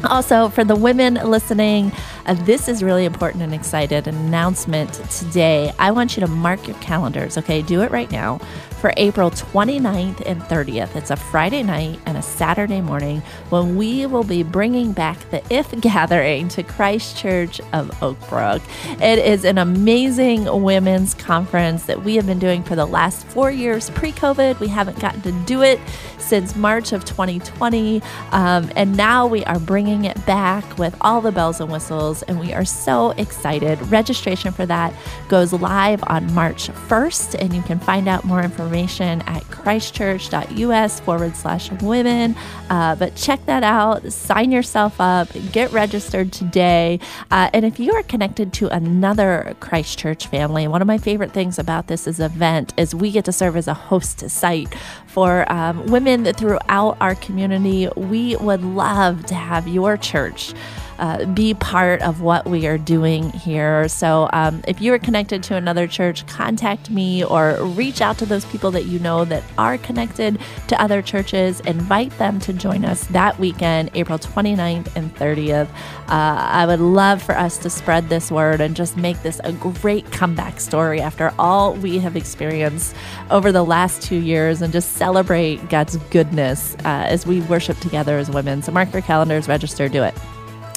[0.05, 1.91] Also, for the women listening,
[2.27, 4.07] uh, this is really important and excited.
[4.07, 5.73] An announcement today.
[5.79, 7.63] I want you to mark your calendars, okay?
[7.63, 8.39] Do it right now
[8.79, 10.95] for April 29th and 30th.
[10.95, 15.43] It's a Friday night and a Saturday morning when we will be bringing back the
[15.53, 18.63] IF gathering to Christ Church of Oakbrook.
[19.03, 23.51] It is an amazing women's conference that we have been doing for the last four
[23.51, 24.61] years pre COVID.
[24.61, 25.81] We haven't gotten to do it
[26.19, 28.01] since March of 2020.
[28.31, 32.39] Um, and now we are bringing it back with all the bells and whistles, and
[32.39, 33.81] we are so excited.
[33.91, 34.93] Registration for that
[35.29, 41.37] goes live on March 1st, and you can find out more information at christchurch.us forward
[41.37, 42.37] slash women.
[42.71, 47.01] Uh, but check that out, sign yourself up, get registered today.
[47.31, 51.59] Uh, and if you are connected to another Christchurch family, one of my favorite things
[51.59, 54.75] about this is event is we get to serve as a host site
[55.07, 57.89] for um, women throughout our community.
[57.97, 60.55] We would love to have your church
[60.99, 63.89] uh, be part of what we are doing here.
[63.89, 68.27] So um, if you are connected to another church, contact me or reach out to
[68.27, 70.39] those people that you know that are connected
[70.69, 71.61] to other churches.
[71.61, 75.69] Invite them to join us that weekend, April 29th and 30th.
[76.09, 79.53] Uh, I would love for us to spread this word and just make this a
[79.53, 82.95] great comeback story after all we have experienced
[83.31, 88.19] over the last two years and just celebrate God's goodness uh, as we worship together
[88.19, 88.63] as women.
[88.63, 90.15] So mark your calendars, register, do it.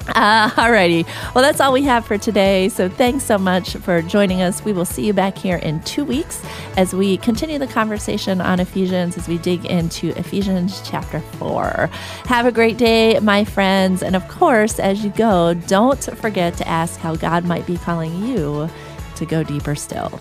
[0.10, 1.06] Uh, alrighty.
[1.34, 2.70] Well, that's all we have for today.
[2.70, 4.64] So thanks so much for joining us.
[4.64, 6.43] We will see you back here in two weeks
[6.78, 11.89] as we continue the conversation on Ephesians as we dig into Ephesians chapter 4.
[12.26, 14.04] Have a great day, my friends.
[14.04, 18.26] And of course, as you go, don't forget to ask how God might be calling
[18.26, 18.70] you
[19.16, 20.20] to go deeper still.